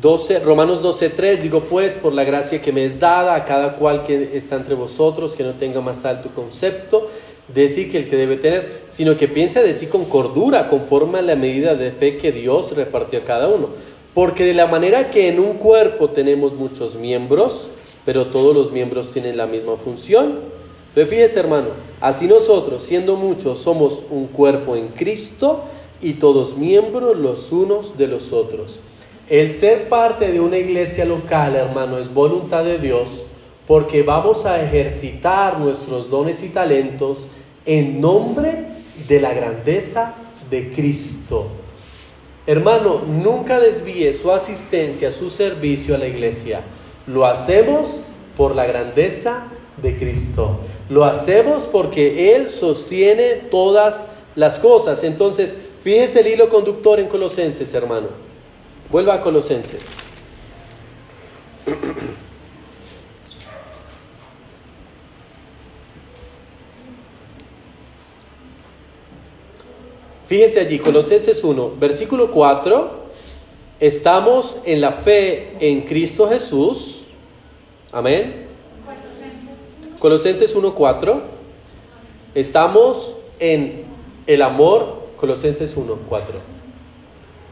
12, 0.00 0.40
Romanos 0.40 0.82
12:3, 0.82 1.42
digo 1.42 1.60
pues, 1.60 1.96
por 1.96 2.12
la 2.12 2.24
gracia 2.24 2.60
que 2.60 2.72
me 2.72 2.84
es 2.84 2.98
dada 2.98 3.34
a 3.34 3.44
cada 3.44 3.74
cual 3.76 4.04
que 4.04 4.36
está 4.36 4.56
entre 4.56 4.74
vosotros, 4.74 5.36
que 5.36 5.44
no 5.44 5.52
tenga 5.52 5.80
más 5.80 6.04
alto 6.04 6.30
concepto 6.34 7.08
de 7.48 7.68
sí 7.68 7.88
que 7.88 7.98
el 7.98 8.08
que 8.08 8.16
debe 8.16 8.36
tener, 8.36 8.82
sino 8.88 9.16
que 9.16 9.28
piense 9.28 9.62
de 9.62 9.72
sí 9.72 9.86
con 9.86 10.04
cordura, 10.06 10.68
conforme 10.68 11.18
a 11.18 11.22
la 11.22 11.36
medida 11.36 11.74
de 11.74 11.92
fe 11.92 12.16
que 12.16 12.32
Dios 12.32 12.74
repartió 12.74 13.20
a 13.20 13.22
cada 13.22 13.48
uno. 13.48 13.68
Porque 14.14 14.44
de 14.44 14.54
la 14.54 14.66
manera 14.66 15.10
que 15.10 15.28
en 15.28 15.38
un 15.38 15.54
cuerpo 15.54 16.10
tenemos 16.10 16.54
muchos 16.54 16.96
miembros, 16.96 17.68
pero 18.04 18.26
todos 18.26 18.54
los 18.54 18.72
miembros 18.72 19.12
tienen 19.12 19.36
la 19.36 19.46
misma 19.46 19.76
función. 19.76 20.55
Entonces 20.96 21.14
fíjese 21.14 21.40
hermano, 21.40 21.68
así 22.00 22.26
nosotros, 22.26 22.82
siendo 22.82 23.16
muchos, 23.16 23.58
somos 23.58 24.04
un 24.08 24.28
cuerpo 24.28 24.76
en 24.76 24.88
Cristo 24.88 25.64
y 26.00 26.14
todos 26.14 26.56
miembros 26.56 27.18
los 27.18 27.52
unos 27.52 27.98
de 27.98 28.06
los 28.06 28.32
otros. 28.32 28.80
El 29.28 29.52
ser 29.52 29.90
parte 29.90 30.32
de 30.32 30.40
una 30.40 30.56
iglesia 30.56 31.04
local, 31.04 31.54
hermano, 31.54 31.98
es 31.98 32.14
voluntad 32.14 32.64
de 32.64 32.78
Dios 32.78 33.24
porque 33.66 34.04
vamos 34.04 34.46
a 34.46 34.62
ejercitar 34.62 35.60
nuestros 35.60 36.08
dones 36.08 36.42
y 36.42 36.48
talentos 36.48 37.26
en 37.66 38.00
nombre 38.00 38.64
de 39.06 39.20
la 39.20 39.34
grandeza 39.34 40.14
de 40.48 40.72
Cristo. 40.72 41.48
Hermano, 42.46 43.02
nunca 43.06 43.60
desvíe 43.60 44.14
su 44.14 44.32
asistencia, 44.32 45.12
su 45.12 45.28
servicio 45.28 45.94
a 45.94 45.98
la 45.98 46.06
iglesia. 46.06 46.62
Lo 47.06 47.26
hacemos 47.26 48.00
por 48.34 48.56
la 48.56 48.64
grandeza 48.64 49.48
de 49.82 49.96
Cristo. 49.96 50.58
Lo 50.88 51.04
hacemos 51.04 51.64
porque 51.64 52.34
Él 52.36 52.48
sostiene 52.48 53.34
todas 53.50 54.06
las 54.36 54.58
cosas. 54.58 55.02
Entonces, 55.02 55.56
fíjese 55.82 56.20
el 56.20 56.28
hilo 56.28 56.48
conductor 56.48 57.00
en 57.00 57.08
Colosenses, 57.08 57.74
hermano. 57.74 58.08
Vuelva 58.90 59.14
a 59.14 59.20
Colosenses. 59.20 59.82
Fíjense 70.26 70.58
allí, 70.58 70.80
Colosenses 70.80 71.44
1, 71.44 71.74
versículo 71.78 72.32
4, 72.32 72.90
estamos 73.78 74.58
en 74.64 74.80
la 74.80 74.90
fe 74.90 75.52
en 75.60 75.82
Cristo 75.82 76.28
Jesús. 76.28 77.04
Amén. 77.92 78.45
Colosenses 80.06 80.54
1, 80.54 80.72
4. 80.72 81.20
Estamos 82.36 83.16
en 83.40 83.82
el 84.28 84.40
amor, 84.40 85.02
Colosenses 85.16 85.76
1, 85.76 85.98
4. 86.08 86.38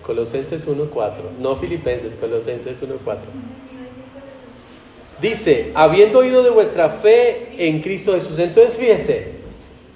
Colosenses 0.07 0.65
1, 0.65 0.85
4. 0.89 1.25
No 1.41 1.57
Filipenses, 1.57 2.15
Colosenses 2.15 2.81
1, 2.81 2.95
4. 3.03 3.23
Dice, 5.21 5.73
habiendo 5.75 6.21
oído 6.21 6.45
de 6.45 6.51
vuestra 6.51 6.91
fe 6.91 7.49
en 7.59 7.83
Cristo 7.83 8.15
Jesús. 8.15 8.39
Entonces 8.39 8.77
fíjense, 8.77 9.33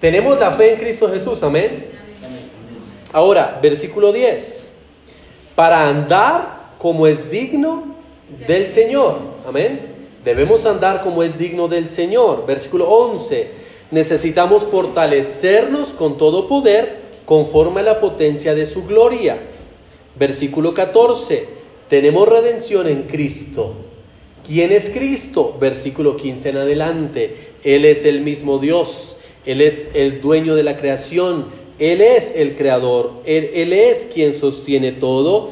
tenemos 0.01 0.37
la 0.41 0.51
fe 0.51 0.73
en 0.73 0.81
Cristo 0.81 1.09
Jesús, 1.09 1.41
amén. 1.45 1.87
Ahora, 3.13 3.61
versículo 3.63 4.13
10. 4.13 4.73
Para 5.55 5.89
andar 5.89 6.73
como 6.77 7.07
es 7.07 7.31
digno 7.31 7.95
del 8.49 8.67
Señor. 8.67 9.15
Amén. 9.47 9.88
Debemos 10.25 10.67
andar 10.67 11.03
como 11.03 11.23
es 11.23 11.39
digno 11.39 11.69
del 11.69 11.89
Señor. 11.89 12.45
Versículo 12.47 12.89
11. 12.89 13.51
Necesitamos 13.91 14.65
fortalecernos 14.65 15.91
con 15.91 16.19
todo 16.19 16.49
poder 16.49 17.09
conforme 17.25 17.81
a 17.81 17.85
la 17.85 18.01
potencia 18.01 18.55
de 18.55 18.67
su 18.67 18.85
gloria. 18.85 19.39
Versículo 20.19 20.75
14. 20.75 21.47
Tenemos 21.89 22.29
redención 22.29 22.89
en 22.89 23.05
Cristo. 23.05 23.75
¿Quién 24.47 24.73
es 24.73 24.91
Cristo? 24.91 25.57
Versículo 25.61 26.17
15 26.17 26.49
en 26.51 26.57
adelante. 26.57 27.37
Él 27.65 27.85
es 27.85 28.05
el 28.05 28.21
mismo 28.21 28.59
Dios. 28.59 29.17
Él 29.47 29.61
es 29.61 29.91
el 29.95 30.21
dueño 30.21 30.55
de 30.55 30.63
la 30.63 30.77
creación 30.77 31.47
él 31.79 32.01
es 32.01 32.35
el 32.35 32.57
creador, 32.57 33.13
él, 33.25 33.73
es 33.73 34.11
quien 34.13 34.35
sostiene 34.35 34.91
todo, 34.91 35.51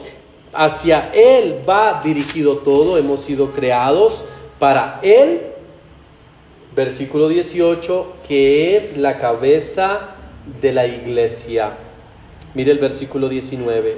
hacia 0.53 1.11
Él 1.15 1.59
va 1.69 2.01
dirigido 2.05 2.59
todo, 2.59 2.99
hemos 2.99 3.21
sido 3.21 3.53
creados 3.53 4.25
para 4.59 5.01
Él, 5.03 5.41
versículo 6.75 7.29
18, 7.29 8.13
que 8.27 8.77
es 8.77 8.97
la 8.97 9.19
cabeza 9.19 10.11
de 10.61 10.73
la 10.73 10.87
iglesia. 10.87 11.73
Mire 12.55 12.73
el 12.73 12.79
versículo 12.79 13.29
19, 13.29 13.97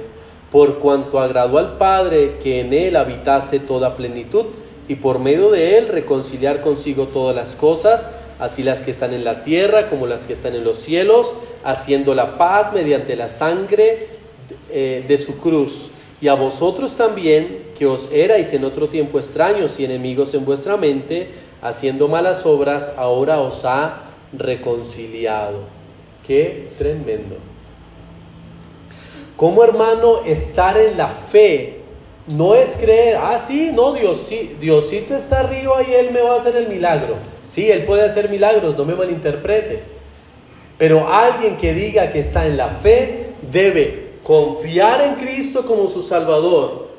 por 0.51 0.79
cuanto 0.79 1.19
agradó 1.19 1.57
al 1.57 1.77
Padre 1.77 2.37
que 2.41 2.61
en 2.61 2.73
Él 2.73 2.95
habitase 2.95 3.59
toda 3.59 3.95
plenitud 3.95 4.45
y 4.87 4.95
por 4.95 5.19
medio 5.19 5.51
de 5.51 5.77
Él 5.77 5.87
reconciliar 5.87 6.61
consigo 6.61 7.07
todas 7.07 7.35
las 7.35 7.55
cosas, 7.55 8.11
así 8.39 8.63
las 8.63 8.81
que 8.81 8.91
están 8.91 9.13
en 9.13 9.23
la 9.23 9.43
tierra 9.43 9.89
como 9.89 10.07
las 10.07 10.25
que 10.25 10.33
están 10.33 10.55
en 10.55 10.63
los 10.63 10.79
cielos, 10.79 11.35
haciendo 11.63 12.15
la 12.15 12.37
paz 12.37 12.73
mediante 12.73 13.15
la 13.15 13.27
sangre 13.27 14.07
eh, 14.71 15.05
de 15.07 15.17
su 15.17 15.37
cruz. 15.37 15.91
Y 16.21 16.27
a 16.27 16.33
vosotros 16.33 16.95
también, 16.97 17.63
que 17.77 17.85
os 17.85 18.11
erais 18.11 18.53
en 18.53 18.65
otro 18.65 18.87
tiempo 18.87 19.19
extraños 19.19 19.79
y 19.79 19.85
enemigos 19.85 20.33
en 20.33 20.45
vuestra 20.45 20.75
mente, 20.75 21.29
haciendo 21.61 22.07
malas 22.07 22.45
obras, 22.45 22.93
ahora 22.97 23.39
os 23.39 23.63
ha 23.63 24.01
reconciliado. 24.33 25.59
Qué 26.27 26.67
tremendo. 26.77 27.37
Como 29.37 29.63
hermano, 29.63 30.25
estar 30.25 30.77
en 30.77 30.97
la 30.97 31.07
fe 31.07 31.79
no 32.27 32.53
es 32.53 32.75
creer, 32.75 33.17
ah, 33.21 33.39
sí, 33.39 33.71
no, 33.73 33.93
Dios, 33.93 34.29
Diosito 34.59 35.15
está 35.15 35.39
arriba 35.39 35.81
y 35.81 35.93
Él 35.93 36.11
me 36.11 36.21
va 36.21 36.33
a 36.33 36.37
hacer 36.39 36.55
el 36.57 36.67
milagro. 36.67 37.15
Sí, 37.43 37.71
Él 37.71 37.83
puede 37.83 38.03
hacer 38.03 38.29
milagros, 38.29 38.77
no 38.77 38.85
me 38.85 38.95
malinterprete. 38.95 39.81
Pero 40.77 41.11
alguien 41.11 41.57
que 41.57 41.73
diga 41.73 42.11
que 42.11 42.19
está 42.19 42.45
en 42.45 42.57
la 42.57 42.69
fe 42.69 43.31
debe 43.51 44.08
confiar 44.29 45.01
en 45.01 45.15
Cristo 45.15 45.65
como 45.65 45.89
su 45.89 46.03
Salvador, 46.03 46.89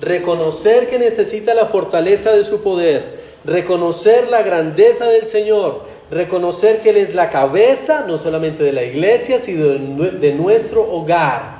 reconocer 0.00 0.88
que 0.88 0.98
necesita 0.98 1.52
la 1.52 1.66
fortaleza 1.66 2.32
de 2.32 2.44
su 2.44 2.62
poder, 2.62 3.20
reconocer 3.44 4.28
la 4.30 4.42
grandeza 4.42 5.04
del 5.04 5.26
Señor, 5.26 5.82
reconocer 6.10 6.80
que 6.80 6.88
Él 6.88 6.96
es 6.96 7.14
la 7.14 7.28
cabeza 7.28 8.06
no 8.08 8.16
solamente 8.16 8.62
de 8.64 8.72
la 8.72 8.84
iglesia, 8.84 9.38
sino 9.38 9.66
de 9.66 10.32
nuestro 10.32 10.80
hogar 10.90 11.58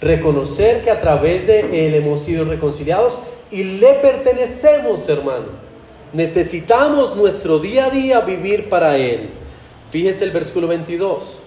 reconocer 0.00 0.82
que 0.82 0.90
a 0.90 1.00
través 1.00 1.46
de 1.46 1.88
Él 1.88 1.94
hemos 1.94 2.22
sido 2.22 2.46
reconciliados 2.46 3.18
y 3.50 3.62
le 3.62 3.92
pertenecemos, 4.00 5.06
hermano. 5.06 5.48
Necesitamos 6.14 7.14
nuestro 7.14 7.58
día 7.58 7.84
a 7.84 7.90
día 7.90 8.20
vivir 8.20 8.70
para 8.70 8.96
Él. 8.96 9.28
Fíjese 9.90 10.24
el 10.24 10.30
versículo 10.30 10.66
22. 10.66 11.42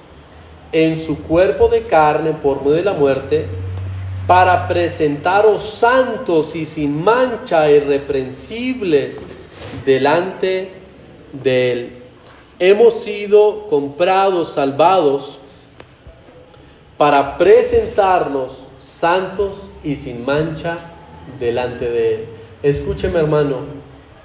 En 0.71 0.99
su 0.99 1.23
cuerpo 1.23 1.67
de 1.67 1.84
carne 1.84 2.34
por 2.34 2.62
medio 2.62 2.75
de 2.75 2.84
la 2.84 2.93
muerte, 2.93 3.47
para 4.27 4.67
presentaros 4.67 5.63
santos 5.63 6.55
y 6.55 6.67
sin 6.67 7.03
mancha, 7.03 7.71
irreprensibles 7.71 9.25
delante 9.86 10.71
de 11.34 11.71
Él. 11.71 11.89
Hemos 12.60 13.03
sido 13.03 13.67
comprados, 13.69 14.49
salvados 14.51 15.39
para 16.97 17.38
presentarnos 17.38 18.67
santos 18.77 19.69
y 19.84 19.95
sin 19.95 20.25
mancha 20.25 20.77
delante 21.39 21.89
de 21.89 22.15
Él. 22.15 22.25
Escúcheme 22.62 23.19
hermano, 23.19 23.62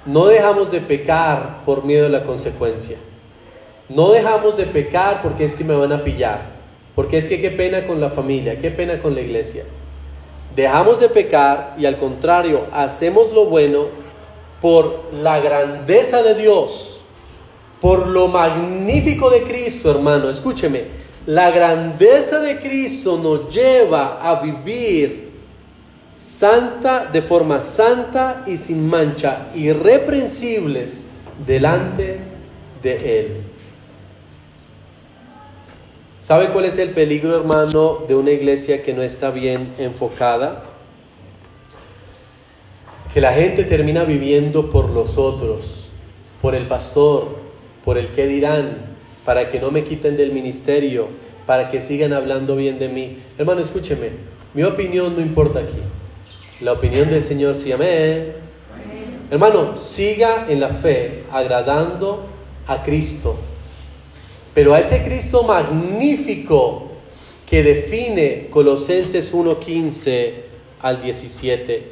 no 0.05 0.25
dejamos 0.27 0.71
de 0.71 0.81
pecar 0.81 1.63
por 1.65 1.83
miedo 1.83 2.05
a 2.05 2.09
la 2.09 2.23
consecuencia. 2.23 2.97
No 3.89 4.11
dejamos 4.11 4.57
de 4.57 4.65
pecar 4.65 5.21
porque 5.21 5.45
es 5.45 5.55
que 5.55 5.63
me 5.63 5.75
van 5.75 5.91
a 5.91 6.03
pillar, 6.03 6.41
porque 6.95 7.17
es 7.17 7.27
que 7.27 7.39
qué 7.39 7.51
pena 7.51 7.85
con 7.85 8.01
la 8.01 8.09
familia, 8.09 8.57
qué 8.57 8.71
pena 8.71 8.99
con 8.99 9.13
la 9.13 9.21
iglesia. 9.21 9.63
Dejamos 10.55 10.99
de 10.99 11.09
pecar 11.09 11.75
y 11.77 11.85
al 11.85 11.97
contrario, 11.97 12.65
hacemos 12.71 13.31
lo 13.33 13.45
bueno 13.45 13.85
por 14.61 15.11
la 15.21 15.39
grandeza 15.39 16.23
de 16.23 16.35
Dios, 16.35 17.01
por 17.81 18.07
lo 18.07 18.27
magnífico 18.27 19.29
de 19.29 19.43
Cristo, 19.43 19.91
hermano. 19.91 20.29
Escúcheme, 20.29 20.85
la 21.27 21.51
grandeza 21.51 22.39
de 22.39 22.59
Cristo 22.59 23.19
nos 23.21 23.53
lleva 23.53 24.19
a 24.21 24.41
vivir 24.41 25.29
santa, 26.15 27.05
de 27.05 27.21
forma 27.21 27.59
santa 27.59 28.43
y 28.47 28.57
sin 28.57 28.87
mancha, 28.87 29.47
irreprensibles 29.53 31.03
delante 31.45 32.19
de 32.81 33.19
Él. 33.19 33.54
¿Sabe 36.25 36.49
cuál 36.49 36.65
es 36.65 36.79
el 36.79 36.89
peligro, 36.89 37.37
hermano, 37.37 37.99
de 38.07 38.15
una 38.15 38.31
iglesia 38.31 38.81
que 38.81 38.95
no 38.95 39.03
está 39.03 39.29
bien 39.29 39.75
enfocada? 39.77 40.63
Que 43.13 43.21
la 43.21 43.31
gente 43.31 43.63
termina 43.63 44.05
viviendo 44.05 44.71
por 44.71 44.89
los 44.89 45.19
otros, 45.19 45.89
por 46.41 46.55
el 46.55 46.65
pastor, 46.65 47.27
por 47.83 47.99
el 47.99 48.07
que 48.07 48.25
dirán, 48.25 48.75
para 49.23 49.51
que 49.51 49.59
no 49.59 49.69
me 49.69 49.83
quiten 49.83 50.17
del 50.17 50.31
ministerio, 50.31 51.09
para 51.45 51.69
que 51.69 51.79
sigan 51.79 52.11
hablando 52.11 52.55
bien 52.55 52.79
de 52.79 52.89
mí. 52.89 53.19
Hermano, 53.37 53.61
escúcheme, 53.61 54.09
mi 54.55 54.63
opinión 54.63 55.15
no 55.15 55.21
importa 55.21 55.59
aquí. 55.59 55.77
La 56.59 56.71
opinión 56.71 57.07
del 57.07 57.23
Señor 57.23 57.53
sí, 57.53 57.71
amén. 57.71 58.33
Hermano, 59.29 59.77
siga 59.77 60.47
en 60.49 60.59
la 60.59 60.69
fe, 60.69 61.21
agradando 61.31 62.25
a 62.65 62.81
Cristo. 62.81 63.35
Pero 64.55 64.73
a 64.73 64.79
ese 64.79 65.03
Cristo 65.03 65.43
magnífico 65.43 66.87
que 67.47 67.61
define 67.61 68.47
Colosenses 68.49 69.33
1.15 69.33 70.33
al 70.81 71.03
17. 71.03 71.91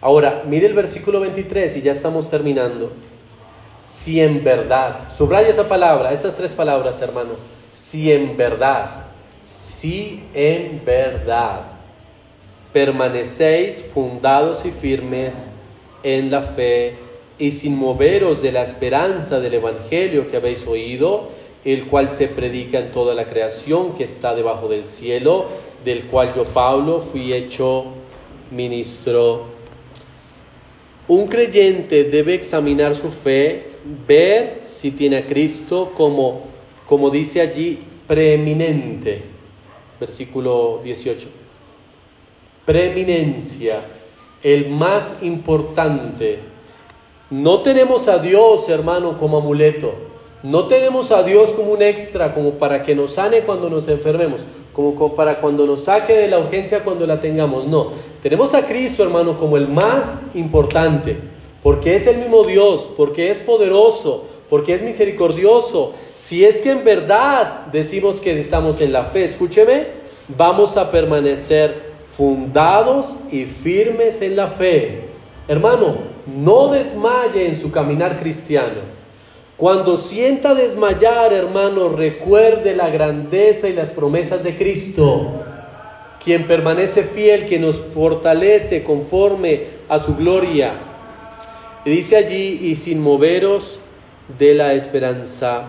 Ahora, 0.00 0.42
mire 0.46 0.66
el 0.66 0.74
versículo 0.74 1.20
23 1.20 1.76
y 1.76 1.82
ya 1.82 1.92
estamos 1.92 2.28
terminando. 2.28 2.92
Si 3.84 4.20
en 4.20 4.42
verdad, 4.42 5.08
subraya 5.16 5.48
esa 5.48 5.68
palabra, 5.68 6.12
esas 6.12 6.36
tres 6.36 6.52
palabras, 6.52 7.00
hermano. 7.00 7.30
Si 7.70 8.10
en 8.10 8.36
verdad, 8.36 9.04
si 9.48 10.24
en 10.34 10.82
verdad 10.84 11.60
permanecéis 12.72 13.84
fundados 13.94 14.66
y 14.66 14.72
firmes 14.72 15.48
en 16.02 16.32
la 16.32 16.42
fe 16.42 16.96
y 17.38 17.52
sin 17.52 17.76
moveros 17.76 18.42
de 18.42 18.50
la 18.50 18.62
esperanza 18.62 19.38
del 19.38 19.54
Evangelio 19.54 20.28
que 20.28 20.36
habéis 20.36 20.66
oído, 20.66 21.30
el 21.64 21.86
cual 21.86 22.10
se 22.10 22.28
predica 22.28 22.78
en 22.78 22.92
toda 22.92 23.14
la 23.14 23.24
creación 23.26 23.94
que 23.94 24.04
está 24.04 24.34
debajo 24.34 24.68
del 24.68 24.86
cielo, 24.86 25.46
del 25.84 26.04
cual 26.04 26.32
yo, 26.34 26.44
Pablo, 26.44 27.00
fui 27.00 27.32
hecho 27.32 27.86
ministro. 28.50 29.46
Un 31.08 31.26
creyente 31.26 32.04
debe 32.04 32.34
examinar 32.34 32.94
su 32.94 33.10
fe, 33.10 33.66
ver 34.06 34.62
si 34.64 34.90
tiene 34.90 35.18
a 35.18 35.26
Cristo 35.26 35.92
como, 35.94 36.42
como 36.86 37.10
dice 37.10 37.40
allí, 37.40 37.78
preeminente. 38.06 39.22
Versículo 40.00 40.80
18. 40.82 41.28
Preeminencia, 42.66 43.80
el 44.42 44.70
más 44.70 45.18
importante. 45.22 46.40
No 47.30 47.60
tenemos 47.60 48.08
a 48.08 48.18
Dios, 48.18 48.68
hermano, 48.68 49.18
como 49.18 49.38
amuleto. 49.38 49.94
No 50.44 50.66
tenemos 50.66 51.10
a 51.10 51.22
Dios 51.22 51.52
como 51.54 51.72
un 51.72 51.80
extra, 51.80 52.34
como 52.34 52.50
para 52.58 52.82
que 52.82 52.94
nos 52.94 53.12
sane 53.12 53.40
cuando 53.40 53.70
nos 53.70 53.88
enfermemos, 53.88 54.42
como 54.74 55.14
para 55.14 55.40
cuando 55.40 55.66
nos 55.66 55.84
saque 55.84 56.12
de 56.12 56.28
la 56.28 56.38
urgencia 56.38 56.84
cuando 56.84 57.06
la 57.06 57.18
tengamos. 57.18 57.66
No, 57.66 57.88
tenemos 58.22 58.52
a 58.52 58.66
Cristo, 58.66 59.02
hermano, 59.02 59.38
como 59.38 59.56
el 59.56 59.68
más 59.68 60.18
importante, 60.34 61.16
porque 61.62 61.96
es 61.96 62.06
el 62.06 62.18
mismo 62.18 62.44
Dios, 62.44 62.90
porque 62.94 63.30
es 63.30 63.40
poderoso, 63.40 64.24
porque 64.50 64.74
es 64.74 64.82
misericordioso. 64.82 65.94
Si 66.18 66.44
es 66.44 66.60
que 66.60 66.72
en 66.72 66.84
verdad 66.84 67.68
decimos 67.72 68.20
que 68.20 68.38
estamos 68.38 68.82
en 68.82 68.92
la 68.92 69.04
fe, 69.04 69.24
escúcheme, 69.24 69.86
vamos 70.28 70.76
a 70.76 70.90
permanecer 70.90 71.94
fundados 72.14 73.16
y 73.32 73.46
firmes 73.46 74.20
en 74.20 74.36
la 74.36 74.48
fe. 74.48 75.06
Hermano, 75.48 75.96
no 76.26 76.68
desmaye 76.68 77.46
en 77.46 77.56
su 77.56 77.70
caminar 77.70 78.20
cristiano. 78.20 78.93
Cuando 79.56 79.96
sienta 79.96 80.52
desmayar, 80.54 81.32
hermano, 81.32 81.88
recuerde 81.90 82.74
la 82.74 82.90
grandeza 82.90 83.68
y 83.68 83.72
las 83.72 83.92
promesas 83.92 84.42
de 84.42 84.56
Cristo, 84.56 85.30
quien 86.24 86.48
permanece 86.48 87.04
fiel, 87.04 87.46
que 87.46 87.60
nos 87.60 87.76
fortalece 87.76 88.82
conforme 88.82 89.66
a 89.88 90.00
su 90.00 90.16
gloria. 90.16 90.72
Dice 91.84 92.16
allí, 92.16 92.58
y 92.62 92.74
sin 92.74 93.00
moveros 93.00 93.78
de 94.40 94.54
la 94.54 94.74
esperanza. 94.74 95.66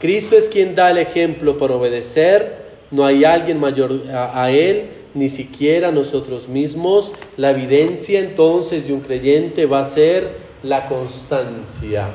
Cristo 0.00 0.36
es 0.36 0.48
quien 0.48 0.74
da 0.74 0.90
el 0.90 0.98
ejemplo 0.98 1.58
para 1.58 1.74
obedecer, 1.74 2.66
no 2.90 3.04
hay 3.04 3.24
alguien 3.24 3.60
mayor 3.60 4.02
a, 4.12 4.42
a 4.42 4.50
Él, 4.50 4.88
ni 5.14 5.28
siquiera 5.28 5.92
nosotros 5.92 6.48
mismos. 6.48 7.12
La 7.36 7.50
evidencia 7.50 8.18
entonces 8.18 8.88
de 8.88 8.94
un 8.94 9.00
creyente 9.00 9.66
va 9.66 9.80
a 9.80 9.84
ser 9.84 10.28
la 10.64 10.86
constancia. 10.86 12.08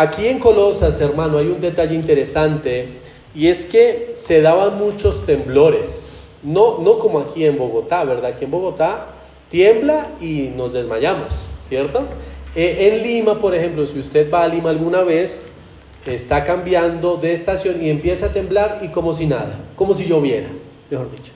Aquí 0.00 0.28
en 0.28 0.38
Colosas, 0.38 1.00
hermano, 1.00 1.38
hay 1.38 1.48
un 1.48 1.60
detalle 1.60 1.96
interesante 1.96 2.86
y 3.34 3.48
es 3.48 3.66
que 3.66 4.12
se 4.14 4.40
daban 4.40 4.78
muchos 4.78 5.26
temblores. 5.26 6.10
No, 6.44 6.78
no 6.78 7.00
como 7.00 7.18
aquí 7.18 7.44
en 7.44 7.58
Bogotá, 7.58 8.04
¿verdad? 8.04 8.26
Aquí 8.26 8.44
en 8.44 8.52
Bogotá 8.52 9.06
tiembla 9.50 10.06
y 10.20 10.52
nos 10.56 10.72
desmayamos, 10.72 11.46
¿cierto? 11.60 12.04
Eh, 12.54 12.92
en 12.92 13.02
Lima, 13.02 13.40
por 13.40 13.56
ejemplo, 13.56 13.84
si 13.86 13.98
usted 13.98 14.32
va 14.32 14.44
a 14.44 14.46
Lima 14.46 14.70
alguna 14.70 15.02
vez, 15.02 15.46
está 16.06 16.44
cambiando 16.44 17.16
de 17.16 17.32
estación 17.32 17.84
y 17.84 17.90
empieza 17.90 18.26
a 18.26 18.28
temblar 18.28 18.78
y 18.82 18.90
como 18.90 19.12
si 19.12 19.26
nada, 19.26 19.58
como 19.74 19.94
si 19.94 20.06
lloviera, 20.06 20.46
mejor 20.88 21.10
dicho. 21.10 21.32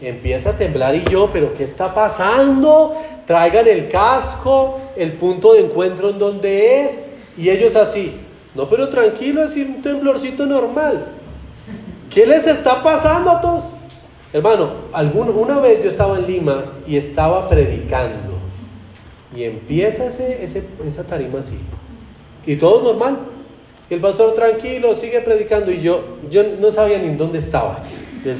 Empieza 0.00 0.50
a 0.50 0.56
temblar 0.56 0.94
y 0.94 1.02
yo, 1.10 1.28
pero 1.32 1.54
¿qué 1.54 1.64
está 1.64 1.92
pasando? 1.92 2.94
Traigan 3.26 3.66
el 3.66 3.88
casco, 3.88 4.78
el 4.94 5.14
punto 5.14 5.54
de 5.54 5.62
encuentro 5.62 6.10
en 6.10 6.20
donde 6.20 6.84
es, 6.84 7.09
y 7.40 7.48
ellos 7.48 7.74
así, 7.74 8.12
no, 8.54 8.68
pero 8.68 8.88
tranquilo, 8.88 9.42
es 9.42 9.56
un 9.56 9.80
temblorcito 9.80 10.44
normal. 10.44 11.06
¿Qué 12.10 12.26
les 12.26 12.46
está 12.46 12.82
pasando 12.82 13.30
a 13.30 13.40
todos? 13.40 13.64
Hermano, 14.32 14.70
una 14.92 15.58
vez 15.58 15.82
yo 15.82 15.88
estaba 15.88 16.18
en 16.18 16.26
Lima 16.26 16.64
y 16.86 16.96
estaba 16.96 17.48
predicando. 17.48 18.34
Y 19.34 19.44
empieza 19.44 20.06
ese, 20.06 20.44
esa 20.44 21.04
tarima 21.04 21.38
así. 21.38 21.58
Y 22.44 22.56
todo 22.56 22.82
normal. 22.82 23.18
Y 23.88 23.94
el 23.94 24.00
pastor 24.00 24.34
tranquilo, 24.34 24.94
sigue 24.94 25.20
predicando. 25.20 25.72
Y 25.72 25.80
yo, 25.80 26.18
yo 26.30 26.42
no 26.60 26.70
sabía 26.70 26.98
ni 26.98 27.14
dónde 27.14 27.38
estaba 27.38 27.82
del. 28.22 28.36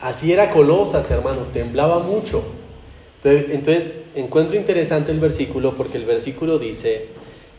Así 0.00 0.32
era 0.32 0.50
Colosas, 0.50 1.10
hermano, 1.10 1.42
temblaba 1.52 1.98
mucho. 1.98 2.42
Entonces, 3.22 3.90
encuentro 4.14 4.56
interesante 4.56 5.10
el 5.10 5.18
versículo 5.18 5.74
porque 5.74 5.98
el 5.98 6.04
versículo 6.04 6.58
dice, 6.58 7.08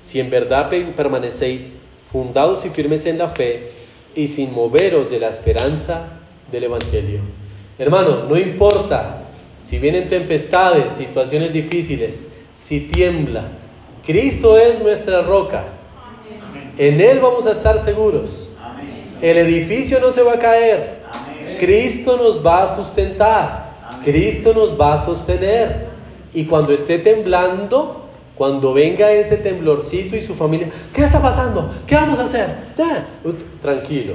si 0.02 0.20
en 0.20 0.30
verdad 0.30 0.70
permanecéis 0.96 1.72
fundados 2.12 2.66
y 2.66 2.70
firmes 2.70 3.06
en 3.06 3.18
la 3.18 3.30
fe 3.30 3.72
y 4.16 4.28
sin 4.28 4.54
moveros 4.54 5.12
de 5.12 5.20
la 5.20 5.30
esperanza 5.30 6.08
del 6.52 6.66
Evangelio. 6.66 7.22
Hermano, 7.78 8.26
no 8.28 8.38
importa 8.38 9.24
si 9.64 9.78
vienen 9.78 10.10
tempestades, 10.10 10.94
situaciones 10.94 11.54
difíciles, 11.54 12.30
si 12.56 12.82
tiembla, 12.82 13.50
Cristo 14.06 14.58
es 14.58 14.80
nuestra 14.80 15.22
roca. 15.22 15.66
En 16.78 17.00
Él 17.00 17.20
vamos 17.20 17.46
a 17.46 17.52
estar 17.52 17.78
seguros. 17.80 18.54
El 19.22 19.38
edificio 19.38 20.00
no 20.00 20.12
se 20.12 20.24
va 20.24 20.34
a 20.34 20.40
caer. 20.40 21.00
Cristo 21.60 22.18
nos 22.18 22.44
va 22.44 22.64
a 22.64 22.76
sustentar. 22.76 23.70
Cristo 24.04 24.54
nos 24.54 24.80
va 24.80 24.94
a 24.94 24.98
sostener. 24.98 25.88
Y 26.34 26.46
cuando 26.46 26.74
esté 26.74 26.98
temblando, 26.98 28.09
cuando 28.40 28.74
venga 28.74 29.12
ese 29.12 29.36
temblorcito 29.36 30.16
y 30.16 30.22
su 30.22 30.34
familia, 30.34 30.70
¿qué 30.94 31.04
está 31.04 31.22
pasando? 31.22 31.70
¿Qué 31.86 31.94
vamos 31.94 32.20
a 32.20 32.24
hacer? 32.24 32.50
Tranquilo. 33.62 34.14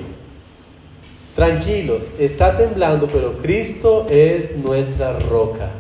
Tranquilos, 1.37 2.11
está 2.19 2.57
temblando, 2.57 3.07
pero 3.07 3.35
Cristo 3.35 4.07
es 4.09 4.57
nuestra 4.57 5.19
roca. 5.19 5.73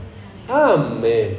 Amén. 0.47 1.39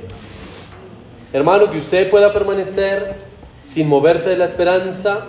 Hermano, 1.32 1.70
que 1.70 1.78
usted 1.78 2.10
pueda 2.10 2.34
permanecer 2.34 3.18
sin 3.62 3.88
moverse 3.88 4.32
de 4.32 4.38
la 4.38 4.46
esperanza, 4.46 5.28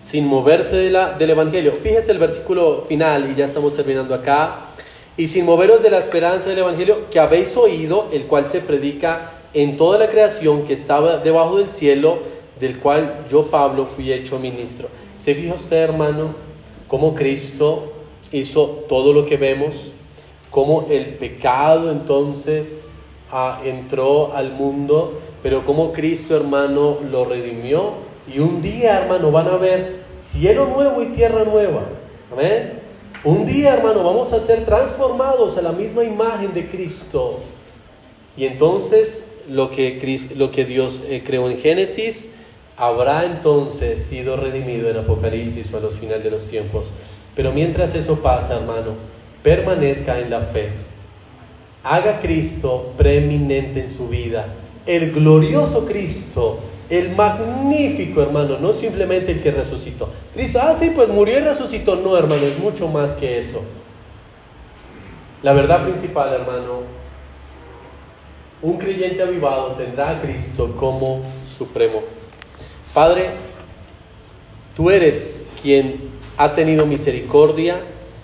sin 0.00 0.26
moverse 0.26 0.74
de 0.74 0.90
la, 0.90 1.12
del 1.12 1.30
Evangelio. 1.30 1.74
Fíjese 1.80 2.10
el 2.10 2.18
versículo 2.18 2.86
final 2.88 3.30
y 3.30 3.36
ya 3.36 3.44
estamos 3.44 3.76
terminando 3.76 4.12
acá 4.16 4.62
y 5.16 5.28
sin 5.28 5.44
moveros 5.44 5.80
de 5.84 5.90
la 5.90 5.98
esperanza 5.98 6.50
del 6.50 6.58
Evangelio 6.58 7.08
que 7.08 7.20
habéis 7.20 7.56
oído, 7.56 8.08
el 8.12 8.26
cual 8.26 8.46
se 8.46 8.60
predica 8.60 9.35
en 9.56 9.78
toda 9.78 9.98
la 9.98 10.08
creación 10.08 10.64
que 10.64 10.74
estaba 10.74 11.16
debajo 11.16 11.56
del 11.56 11.70
cielo, 11.70 12.18
del 12.60 12.78
cual 12.78 13.24
yo, 13.30 13.46
Pablo, 13.46 13.86
fui 13.86 14.12
hecho 14.12 14.38
ministro. 14.38 14.86
¿Se 15.16 15.34
fija 15.34 15.54
usted, 15.54 15.78
hermano, 15.78 16.34
cómo 16.86 17.14
Cristo 17.14 17.94
hizo 18.32 18.84
todo 18.86 19.14
lo 19.14 19.24
que 19.24 19.38
vemos? 19.38 19.92
Cómo 20.50 20.86
el 20.90 21.06
pecado 21.14 21.90
entonces 21.90 22.84
ah, 23.32 23.62
entró 23.64 24.34
al 24.34 24.52
mundo, 24.52 25.20
pero 25.42 25.64
cómo 25.64 25.90
Cristo, 25.90 26.36
hermano, 26.36 26.98
lo 27.10 27.24
redimió. 27.24 27.94
Y 28.30 28.40
un 28.40 28.60
día, 28.60 28.98
hermano, 28.98 29.30
van 29.30 29.48
a 29.48 29.56
ver 29.56 30.04
cielo 30.10 30.66
nuevo 30.66 31.00
y 31.02 31.06
tierra 31.14 31.44
nueva. 31.44 31.84
Amén. 32.30 32.82
Un 33.24 33.46
día, 33.46 33.72
hermano, 33.72 34.04
vamos 34.04 34.34
a 34.34 34.38
ser 34.38 34.66
transformados 34.66 35.56
a 35.56 35.62
la 35.62 35.72
misma 35.72 36.04
imagen 36.04 36.52
de 36.52 36.68
Cristo. 36.68 37.38
Y 38.36 38.44
entonces 38.44 39.30
lo 39.48 39.70
que, 39.70 40.20
lo 40.36 40.50
que 40.50 40.64
Dios 40.64 41.02
eh, 41.08 41.22
creó 41.24 41.48
en 41.50 41.58
Génesis 41.58 42.34
habrá 42.76 43.24
entonces 43.24 44.02
sido 44.02 44.36
redimido 44.36 44.90
en 44.90 44.98
Apocalipsis 44.98 45.72
o 45.72 45.78
a 45.78 45.80
los 45.80 45.94
finales 45.94 46.24
de 46.24 46.30
los 46.30 46.48
tiempos. 46.48 46.88
Pero 47.34 47.52
mientras 47.52 47.94
eso 47.94 48.16
pasa, 48.20 48.56
hermano, 48.56 48.92
permanezca 49.42 50.18
en 50.18 50.30
la 50.30 50.40
fe. 50.40 50.70
Haga 51.82 52.18
Cristo 52.20 52.92
preeminente 52.96 53.80
en 53.80 53.90
su 53.90 54.08
vida. 54.08 54.46
El 54.86 55.12
glorioso 55.12 55.86
Cristo 55.86 56.60
el 56.88 57.16
magnífico 57.16 58.22
hermano, 58.22 58.58
no 58.58 58.72
simplemente 58.72 59.32
el 59.32 59.42
que 59.42 59.50
resucitó. 59.50 60.08
Cristo, 60.32 60.60
ah, 60.62 60.72
sí, 60.72 60.92
pues 60.94 61.08
murió 61.08 61.38
y 61.38 61.42
resucitó. 61.42 61.96
No, 61.96 62.16
hermano, 62.16 62.46
es 62.46 62.58
mucho 62.58 62.86
más 62.86 63.14
que 63.14 63.38
eso. 63.38 63.62
La 65.42 65.52
verdad 65.52 65.84
principal, 65.84 66.32
hermano, 66.32 66.82
un 68.62 68.78
creyente 68.78 69.22
avivado 69.22 69.72
tendrá 69.72 70.10
a 70.10 70.20
Cristo 70.20 70.74
como 70.78 71.22
supremo. 71.56 72.02
Padre, 72.94 73.30
tú 74.74 74.90
eres 74.90 75.46
quien 75.60 76.10
ha 76.36 76.52
tenido 76.54 76.86
misericordia 76.86 77.80